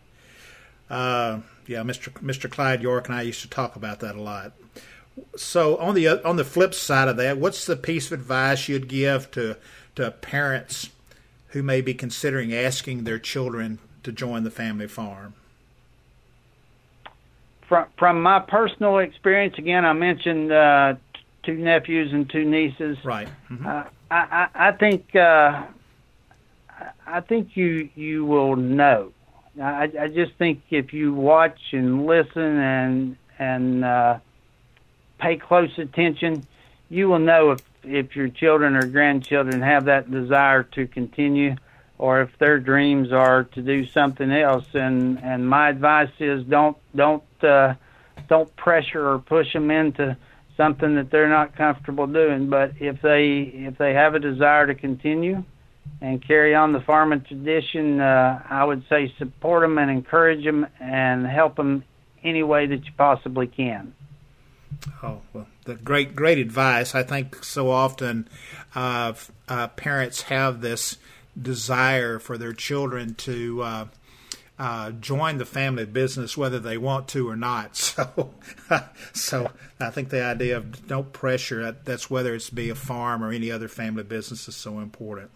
Uh, 0.91 1.41
yeah, 1.67 1.83
Mr. 1.83 2.13
Mr. 2.15 2.51
Clyde 2.51 2.83
York 2.83 3.07
and 3.07 3.15
I 3.15 3.23
used 3.23 3.43
to 3.43 3.49
talk 3.49 3.77
about 3.77 4.01
that 4.01 4.17
a 4.17 4.21
lot. 4.21 4.53
So 5.37 5.77
on 5.77 5.95
the 5.95 6.09
on 6.27 6.37
the 6.37 6.45
flip 6.45 6.75
side 6.75 7.09
of 7.09 7.17
that, 7.19 7.39
what's 7.39 7.65
the 7.65 7.77
piece 7.77 8.07
of 8.07 8.13
advice 8.13 8.69
you'd 8.69 8.89
give 8.89 9.31
to 9.33 9.57
to 9.95 10.11
parents 10.11 10.91
who 11.49 11.63
may 11.63 11.81
be 11.81 11.95
considering 11.95 12.53
asking 12.53 13.05
their 13.05 13.19
children 13.19 13.79
to 14.03 14.13
join 14.13 14.43
the 14.43 14.51
family 14.51 14.89
farm? 14.89 15.35
From 17.71 17.87
from 17.99 18.23
my 18.23 18.41
personal 18.41 18.99
experience, 18.99 19.55
again, 19.57 19.87
I 19.87 19.95
mentioned 19.95 20.53
uh, 20.53 20.95
two 21.43 21.55
nephews 21.55 22.13
and 22.13 22.29
two 22.29 22.45
nieces. 22.45 22.99
Right. 23.03 23.29
Mm-hmm. 23.51 23.67
Uh, 23.67 23.85
I, 24.11 24.49
I 24.55 24.69
I 24.69 24.73
think 24.73 25.17
uh, 25.17 25.67
I 27.07 27.21
think 27.21 27.57
you 27.57 27.89
you 27.95 28.27
will 28.27 28.57
know 28.57 29.13
I, 29.61 29.91
I 30.01 30.09
just 30.09 30.35
think 30.35 30.63
if 30.71 30.93
you 30.93 31.13
watch 31.13 31.59
and 31.73 32.07
listen 32.07 32.43
and 32.59 33.17
and 33.39 33.85
uh, 33.85 34.19
pay 35.19 35.37
close 35.37 35.71
attention, 35.79 36.47
you 36.89 37.09
will 37.09 37.19
know 37.19 37.53
if 37.53 37.61
if 37.83 38.15
your 38.15 38.29
children 38.29 38.77
or 38.77 38.87
grandchildren 38.87 39.63
have 39.63 39.87
that 39.87 40.11
desire 40.11 40.63
to 40.63 40.87
continue, 40.87 41.57
or 42.01 42.23
if 42.23 42.31
their 42.39 42.59
dreams 42.59 43.13
are 43.13 43.45
to 43.45 43.61
do 43.61 43.87
something 43.87 44.33
else. 44.33 44.65
And 44.73 45.23
and 45.23 45.49
my 45.49 45.69
advice 45.69 46.11
is 46.19 46.45
don't 46.45 46.77
don't 46.97 47.23
uh, 47.43 47.75
don't 48.29 48.55
pressure 48.57 49.07
or 49.07 49.19
push 49.19 49.53
them 49.53 49.71
into 49.71 50.17
something 50.57 50.95
that 50.95 51.11
they're 51.11 51.29
not 51.29 51.57
comfortable 51.57 52.07
doing. 52.07 52.49
But 52.49 52.73
if 52.81 53.03
they 53.03 53.41
if 53.43 53.77
they 53.77 53.93
have 53.93 54.15
a 54.15 54.19
desire 54.19 54.67
to 54.67 54.75
continue, 54.75 55.45
and 56.01 56.27
carry 56.27 56.55
on 56.55 56.73
the 56.73 56.81
farming 56.81 57.23
tradition, 57.23 58.01
uh, 58.01 58.43
I 58.49 58.65
would 58.65 58.85
say 58.89 59.13
support 59.19 59.63
them 59.63 59.77
and 59.77 59.91
encourage 59.91 60.43
them 60.43 60.67
and 60.81 61.27
help 61.27 61.57
them 61.57 61.85
any 62.25 62.43
way 62.43 62.67
that 62.67 62.85
you 62.85 62.93
possibly 62.97 63.47
can. 63.47 63.93
Oh 65.03 65.21
well, 65.35 65.49
the 65.65 65.75
great 65.75 66.17
great 66.17 66.39
advice. 66.39 66.95
I 66.95 67.03
think 67.03 67.45
so 67.45 67.71
often 67.71 68.27
uh, 68.75 69.13
uh, 69.49 69.69
parents 69.69 70.23
have 70.23 70.63
this 70.63 70.97
desire 71.41 72.19
for 72.19 72.39
their 72.39 72.53
children 72.53 73.15
to 73.15 73.63
uh, 73.63 73.87
uh, 74.61 74.91
join 74.93 75.39
the 75.39 75.47
family 75.47 75.87
business 75.87 76.37
whether 76.37 76.59
they 76.59 76.77
want 76.77 77.09
to 77.09 77.29
or 77.29 77.37
not. 77.37 77.71
So, 77.75 78.35
so 79.13 79.51
I 79.81 79.91
think 79.91 80.11
the 80.11 80.23
idea 80.23 80.59
of 80.59 80.87
don't 80.87 81.13
pressure 81.13 81.73
that's 81.85 82.11
whether 82.11 82.35
it's 82.35 82.51
be 82.51 82.69
a 82.69 82.75
farm 82.75 83.25
or 83.25 83.33
any 83.33 83.51
other 83.51 83.69
family 83.69 84.03
business 84.03 84.49
is 84.49 84.57
so 84.57 84.79
important. 84.79 85.31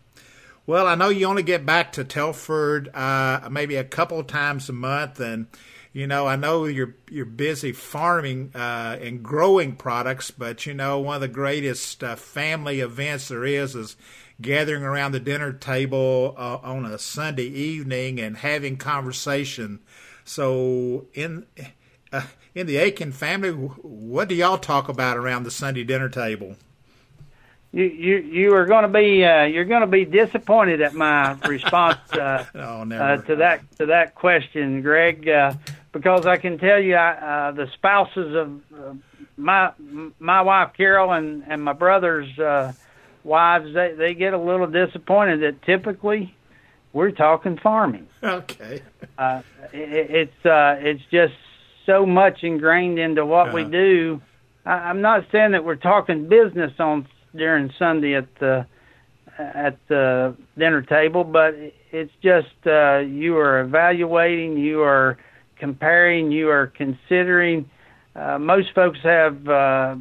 Well, 0.67 0.87
I 0.87 0.95
know 0.95 1.09
you 1.11 1.27
only 1.27 1.43
get 1.43 1.67
back 1.67 1.93
to 1.93 2.05
Telford 2.05 2.95
uh, 2.95 3.49
maybe 3.51 3.77
a 3.77 3.85
couple 3.85 4.23
times 4.25 4.69
a 4.69 4.73
month, 4.73 5.21
and 5.21 5.47
you 5.93 6.07
know 6.07 6.27
I 6.27 6.37
know 6.37 6.65
you're 6.65 6.95
you're 7.11 7.27
busy 7.27 7.73
farming 7.73 8.53
uh, 8.55 8.97
and 9.01 9.23
growing 9.23 9.77
products, 9.77 10.31
but 10.31 10.65
you 10.65 10.73
know 10.73 10.99
one 11.01 11.17
of 11.17 11.21
the 11.21 11.29
greatest 11.29 12.03
uh, 12.03 12.17
family 12.17 12.81
events 12.81 13.29
there 13.29 13.45
is 13.45 13.75
is 13.75 13.97
gathering 14.41 14.83
around 14.83 15.13
the 15.13 15.21
dinner 15.21 15.53
table 15.53 16.35
uh, 16.37 16.59
on 16.63 16.85
a 16.85 16.99
Sunday 16.99 17.47
evening 17.47 18.21
and 18.21 18.39
having 18.39 18.77
conversation. 18.77 19.81
So 20.25 21.07
in 21.15 21.47
uh, 22.13 22.23
in 22.55 22.67
the 22.67 22.77
Aikin 22.77 23.13
family, 23.13 23.51
what 23.51 24.29
do 24.29 24.35
y'all 24.35 24.59
talk 24.59 24.89
about 24.89 25.17
around 25.17 25.45
the 25.45 25.51
Sunday 25.51 25.85
dinner 25.85 26.09
table? 26.09 26.57
You 27.73 27.85
you 27.87 28.17
you 28.19 28.55
are 28.55 28.67
going 28.67 28.83
to 28.83 28.89
be 28.89 29.25
uh, 29.25 29.45
you're 29.45 29.65
going 29.65 29.81
to 29.81 29.89
be 29.89 30.05
disappointed 30.05 30.81
at 30.81 30.95
my 30.95 31.33
response 31.45 31.99
uh, 32.13 32.45
oh, 32.55 32.89
uh, 32.89 33.17
to 33.23 33.37
that 33.37 33.63
to 33.79 33.87
that 33.87 34.15
question, 34.15 34.81
Greg, 34.81 35.29
uh, 35.29 35.55
because 35.91 36.25
I 36.25 36.37
can 36.37 36.59
tell 36.59 36.79
you 36.79 36.95
I, 36.95 37.49
uh, 37.49 37.51
the 37.51 37.69
spouses 37.75 38.35
of 38.37 38.61
uh, 38.73 38.95
my 39.37 39.73
my 40.21 40.43
wife 40.43 40.73
Carol 40.77 41.13
and 41.13 41.43
and 41.49 41.65
my 41.65 41.73
brother's 41.73 42.39
uh, 42.39 42.73
wives 43.25 43.75
they 43.75 43.93
they 43.97 44.15
get 44.15 44.35
a 44.35 44.39
little 44.39 44.67
disappointed 44.67 45.41
that 45.41 45.63
typically 45.63 46.35
we're 46.93 47.11
talking 47.11 47.59
farming. 47.63 48.07
Okay. 48.23 48.83
uh, 49.19 49.43
it, 49.73 50.31
it's 50.33 50.47
uh, 50.47 50.77
it's 50.79 51.03
just 51.11 51.35
so 51.87 52.07
much 52.07 52.43
ingrained 52.43 52.99
into 52.99 53.27
what 53.27 53.53
we 53.53 53.65
do. 53.65 54.21
I, 54.65 54.73
I'm 54.73 55.01
not 55.03 55.25
saying 55.33 55.53
that 55.53 55.65
we're 55.65 55.75
talking 55.77 56.29
business 56.29 56.73
on 56.79 57.07
during 57.35 57.73
Sunday 57.79 58.15
at 58.15 58.29
the 58.39 58.67
at 59.39 59.79
the 59.89 60.37
dinner 60.57 60.83
table, 60.83 61.25
but 61.25 61.55
it's 61.91 62.13
just 62.23 62.67
uh, 62.67 62.99
you 62.99 63.37
are 63.37 63.61
evaluating, 63.61 64.57
you 64.57 64.83
are 64.83 65.19
comparing, 65.59 66.31
you 66.31 66.51
are 66.51 66.69
considering. 66.69 67.69
Uh, 68.17 68.39
most 68.39 68.73
folks 68.75 69.01
have 69.03 69.49
uh, 69.49 69.97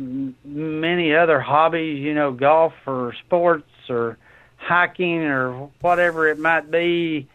many 0.45 1.15
other 1.15 1.39
hobbies, 1.39 1.99
you 1.99 2.13
know, 2.13 2.31
golf 2.31 2.73
or 2.85 3.13
sports 3.25 3.69
or 3.89 4.17
hiking 4.57 5.23
or 5.23 5.69
whatever 5.81 6.27
it 6.27 6.37
might 6.37 6.69
be. 6.69 7.27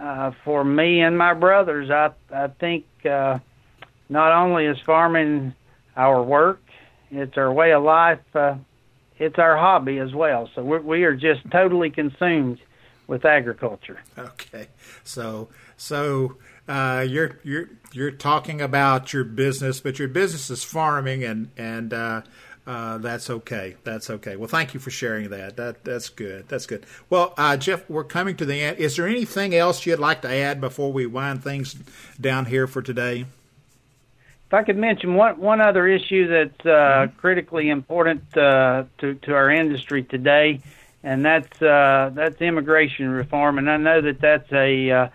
Uh, 0.00 0.32
for 0.44 0.64
me 0.64 1.00
and 1.00 1.16
my 1.16 1.32
brothers, 1.32 1.90
I 1.90 2.10
I 2.34 2.48
think 2.48 2.84
uh, 3.08 3.38
not 4.08 4.32
only 4.32 4.66
is 4.66 4.78
farming 4.80 5.54
our 5.96 6.22
work, 6.22 6.60
it's 7.10 7.38
our 7.38 7.52
way 7.52 7.72
of 7.72 7.82
life. 7.82 8.20
Uh, 8.34 8.56
it's 9.18 9.38
our 9.38 9.56
hobby 9.56 9.98
as 9.98 10.12
well. 10.12 10.50
So 10.54 10.62
we're, 10.62 10.80
we 10.80 11.04
are 11.04 11.14
just 11.14 11.50
totally 11.50 11.88
consumed 11.88 12.58
with 13.06 13.24
agriculture. 13.24 14.00
Okay, 14.18 14.66
so 15.04 15.48
so 15.76 16.36
uh, 16.68 17.04
you're 17.08 17.38
you're 17.44 17.68
you're 17.92 18.10
talking 18.10 18.60
about 18.60 19.12
your 19.12 19.24
business, 19.24 19.80
but 19.80 19.98
your 19.98 20.08
business 20.08 20.50
is 20.50 20.64
farming, 20.64 21.24
and 21.24 21.50
and 21.56 21.92
uh, 21.92 22.22
uh, 22.66 22.98
that's 22.98 23.30
okay. 23.30 23.76
That's 23.84 24.10
okay. 24.10 24.34
Well, 24.36 24.48
thank 24.48 24.74
you 24.74 24.80
for 24.80 24.90
sharing 24.90 25.30
that. 25.30 25.56
That 25.56 25.84
that's 25.84 26.08
good. 26.08 26.48
That's 26.48 26.66
good. 26.66 26.84
Well, 27.08 27.32
uh, 27.38 27.56
Jeff, 27.56 27.88
we're 27.88 28.04
coming 28.04 28.36
to 28.36 28.44
the 28.44 28.60
end. 28.60 28.78
Is 28.78 28.96
there 28.96 29.06
anything 29.06 29.54
else 29.54 29.86
you'd 29.86 30.00
like 30.00 30.22
to 30.22 30.32
add 30.32 30.60
before 30.60 30.92
we 30.92 31.06
wind 31.06 31.44
things 31.44 31.74
down 32.20 32.46
here 32.46 32.66
for 32.66 32.82
today? 32.82 33.26
If 34.46 34.54
I 34.54 34.64
could 34.64 34.76
mention 34.76 35.14
one 35.14 35.38
one 35.38 35.60
other 35.60 35.86
issue 35.86 36.26
that's 36.28 36.66
uh, 36.66 36.68
mm-hmm. 36.68 37.18
critically 37.18 37.68
important 37.68 38.36
uh, 38.36 38.84
to 38.98 39.14
to 39.14 39.34
our 39.34 39.50
industry 39.50 40.02
today, 40.02 40.60
and 41.04 41.24
that's 41.24 41.62
uh, 41.62 42.10
that's 42.14 42.40
immigration 42.40 43.08
reform. 43.10 43.58
And 43.58 43.70
I 43.70 43.76
know 43.76 44.00
that 44.00 44.20
that's 44.20 44.52
a 44.52 44.90
uh, 44.90 45.08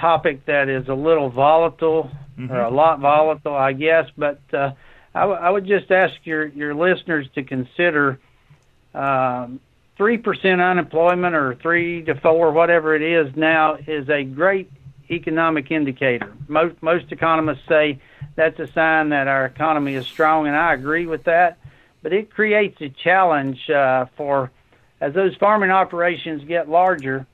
topic 0.00 0.46
that 0.46 0.68
is 0.68 0.88
a 0.88 0.94
little 0.94 1.30
volatile 1.30 2.10
mm-hmm. 2.38 2.52
or 2.52 2.60
a 2.60 2.70
lot 2.70 3.00
volatile, 3.00 3.54
I 3.54 3.72
guess. 3.72 4.06
But 4.16 4.40
uh, 4.52 4.72
I, 5.14 5.20
w- 5.20 5.38
I 5.38 5.50
would 5.50 5.66
just 5.66 5.90
ask 5.90 6.14
your 6.24 6.46
your 6.46 6.74
listeners 6.74 7.26
to 7.34 7.42
consider. 7.42 8.18
Um, 8.94 9.60
three 9.98 10.16
percent 10.16 10.60
unemployment 10.60 11.34
or 11.34 11.56
three 11.56 12.02
to 12.04 12.14
four, 12.14 12.52
whatever 12.52 12.94
it 12.94 13.02
is 13.02 13.36
now, 13.36 13.74
is 13.74 14.08
a 14.08 14.24
great 14.24 14.70
economic 15.10 15.70
indicator. 15.70 16.32
Most 16.46 16.82
most 16.82 17.12
economists 17.12 17.66
say 17.68 18.00
that's 18.36 18.58
a 18.60 18.66
sign 18.68 19.10
that 19.10 19.28
our 19.28 19.44
economy 19.44 19.94
is 19.94 20.06
strong, 20.06 20.46
and 20.46 20.56
I 20.56 20.72
agree 20.72 21.06
with 21.06 21.24
that. 21.24 21.58
But 22.02 22.12
it 22.12 22.30
creates 22.30 22.80
a 22.80 22.88
challenge 22.88 23.68
uh, 23.68 24.06
for 24.16 24.50
as 25.00 25.14
those 25.14 25.34
farming 25.36 25.70
operations 25.70 26.44
get 26.44 26.68
larger. 26.68 27.26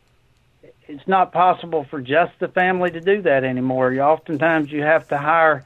It's 0.87 1.07
not 1.09 1.33
possible 1.33 1.85
for 1.85 2.01
just 2.01 2.33
the 2.41 2.49
family 2.49 2.91
to 2.91 3.01
do 3.01 3.23
that 3.23 3.45
anymore. 3.45 3.93
You, 3.93 4.03
oftentimes, 4.03 4.71
you 4.71 4.83
have 4.83 5.09
to 5.09 5.19
hire 5.19 5.65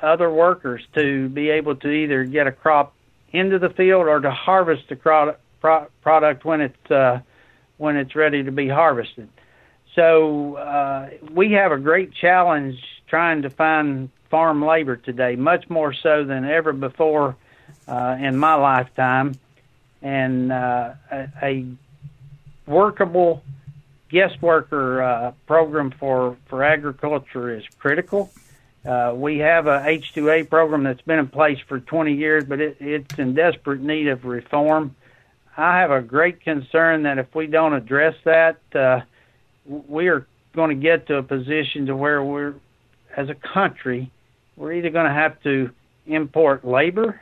other 0.00 0.30
workers 0.30 0.82
to 0.94 1.28
be 1.28 1.50
able 1.50 1.76
to 1.76 1.88
either 1.88 2.24
get 2.24 2.46
a 2.46 2.52
crop 2.52 2.94
into 3.32 3.58
the 3.58 3.70
field 3.70 4.06
or 4.06 4.20
to 4.20 4.30
harvest 4.30 4.88
the 4.88 4.96
crop, 4.96 5.40
pro- 5.60 5.86
product 6.02 6.44
when 6.44 6.60
it's 6.60 6.90
uh, 6.90 7.20
when 7.76 7.96
it's 7.96 8.14
ready 8.14 8.42
to 8.44 8.52
be 8.52 8.68
harvested. 8.68 9.28
So 9.94 10.56
uh, 10.56 11.10
we 11.30 11.52
have 11.52 11.72
a 11.72 11.78
great 11.78 12.12
challenge 12.14 12.78
trying 13.06 13.42
to 13.42 13.50
find 13.50 14.10
farm 14.30 14.64
labor 14.64 14.96
today, 14.96 15.36
much 15.36 15.68
more 15.68 15.92
so 15.92 16.24
than 16.24 16.44
ever 16.44 16.72
before 16.72 17.36
uh, 17.86 18.16
in 18.18 18.36
my 18.36 18.54
lifetime. 18.54 19.34
And 20.02 20.52
uh, 20.52 20.94
a, 21.10 21.28
a 21.42 21.66
workable 22.66 23.42
guest 24.14 24.40
worker 24.40 25.02
uh, 25.02 25.32
program 25.46 25.90
for, 25.90 26.36
for 26.46 26.62
agriculture 26.62 27.52
is 27.54 27.64
critical. 27.78 28.30
Uh, 28.86 29.12
we 29.14 29.38
have 29.38 29.66
a 29.66 29.80
H2A 29.80 30.48
program 30.48 30.84
that's 30.84 31.00
been 31.02 31.18
in 31.18 31.26
place 31.26 31.58
for 31.66 31.80
20 31.80 32.14
years, 32.14 32.44
but 32.44 32.60
it, 32.60 32.76
it's 32.78 33.18
in 33.18 33.34
desperate 33.34 33.80
need 33.80 34.06
of 34.06 34.24
reform. 34.24 34.94
I 35.56 35.80
have 35.80 35.90
a 35.90 36.00
great 36.00 36.42
concern 36.42 37.02
that 37.02 37.18
if 37.18 37.34
we 37.34 37.48
don't 37.48 37.72
address 37.72 38.14
that, 38.24 38.58
uh, 38.74 39.00
we 39.66 40.08
are 40.08 40.26
going 40.54 40.70
to 40.70 40.80
get 40.80 41.08
to 41.08 41.16
a 41.16 41.22
position 41.22 41.86
to 41.86 41.96
where 41.96 42.22
we're, 42.22 42.54
as 43.16 43.28
a 43.28 43.34
country, 43.34 44.12
we're 44.56 44.74
either 44.74 44.90
going 44.90 45.06
to 45.06 45.12
have 45.12 45.42
to 45.42 45.70
import 46.06 46.64
labor 46.64 47.20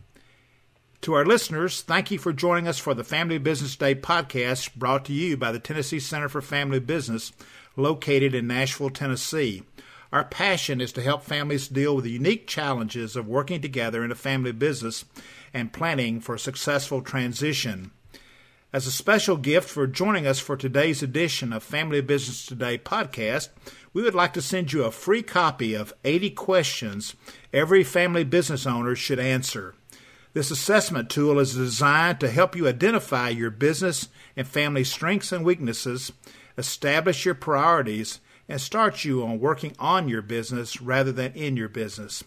To 1.01 1.15
our 1.15 1.25
listeners, 1.25 1.83
thank 1.83 2.11
you 2.11 2.19
for 2.19 2.33
joining 2.35 2.69
us 2.69 2.79
for 2.79 2.93
the 2.93 3.05
Family 3.05 3.39
Business 3.39 3.77
Day 3.77 3.95
podcast 3.95 4.75
brought 4.75 5.07
to 5.07 5.15
you 5.15 5.39
by 5.39 5.51
the 5.51 5.61
Tennessee 5.61 6.01
Center 6.01 6.29
for 6.29 6.43
Family 6.43 6.81
Business, 6.81 7.33
located 7.77 8.35
in 8.35 8.47
Nashville, 8.47 8.91
Tennessee. 8.91 9.63
Our 10.13 10.25
passion 10.25 10.83
is 10.83 10.93
to 10.93 11.03
help 11.03 11.23
families 11.23 11.69
deal 11.69 11.97
with 11.97 12.05
the 12.05 12.11
unique 12.11 12.47
challenges 12.47 13.17
of 13.17 13.27
working 13.27 13.63
together 13.63 14.05
in 14.05 14.11
a 14.11 14.17
family 14.17 14.53
business 14.53 15.07
and 15.55 15.73
planning 15.73 16.21
for 16.21 16.35
a 16.35 16.39
successful 16.39 17.01
transition. 17.01 17.93
As 18.73 18.87
a 18.87 18.93
special 18.93 19.37
gift 19.37 19.71
for 19.71 19.87
joining 19.87 20.27
us 20.27 20.41
for 20.41 20.57
today's 20.57 21.01
edition 21.01 21.53
of 21.53 21.63
Family 21.63 22.01
Business 22.01 22.45
Today 22.45 22.77
podcast, 22.77 23.49
we 23.93 24.03
would 24.03 24.15
like 24.15 24.33
to 24.33 24.43
send 24.43 24.73
you 24.73 24.83
a 24.83 24.91
free 24.91 25.23
copy 25.23 25.73
of 25.75 25.95
80 26.05 26.31
questions 26.31 27.15
every 27.53 27.85
family 27.85 28.25
business 28.25 28.67
owner 28.67 28.97
should 28.97 29.21
answer. 29.21 29.77
This 30.33 30.51
assessment 30.51 31.09
tool 31.09 31.39
is 31.39 31.55
designed 31.55 32.19
to 32.21 32.29
help 32.29 32.57
you 32.57 32.67
identify 32.67 33.29
your 33.29 33.51
business 33.51 34.09
and 34.37 34.49
family 34.49 34.83
strengths 34.83 35.31
and 35.31 35.45
weaknesses, 35.45 36.11
establish 36.59 37.25
your 37.25 37.37
priorities, 37.37 38.19
and 38.49 38.61
start 38.61 39.05
you 39.05 39.23
on 39.23 39.39
working 39.39 39.77
on 39.79 40.09
your 40.09 40.23
business 40.23 40.83
rather 40.83 41.13
than 41.13 41.33
in 41.35 41.57
your 41.57 41.69
business. 41.69 42.25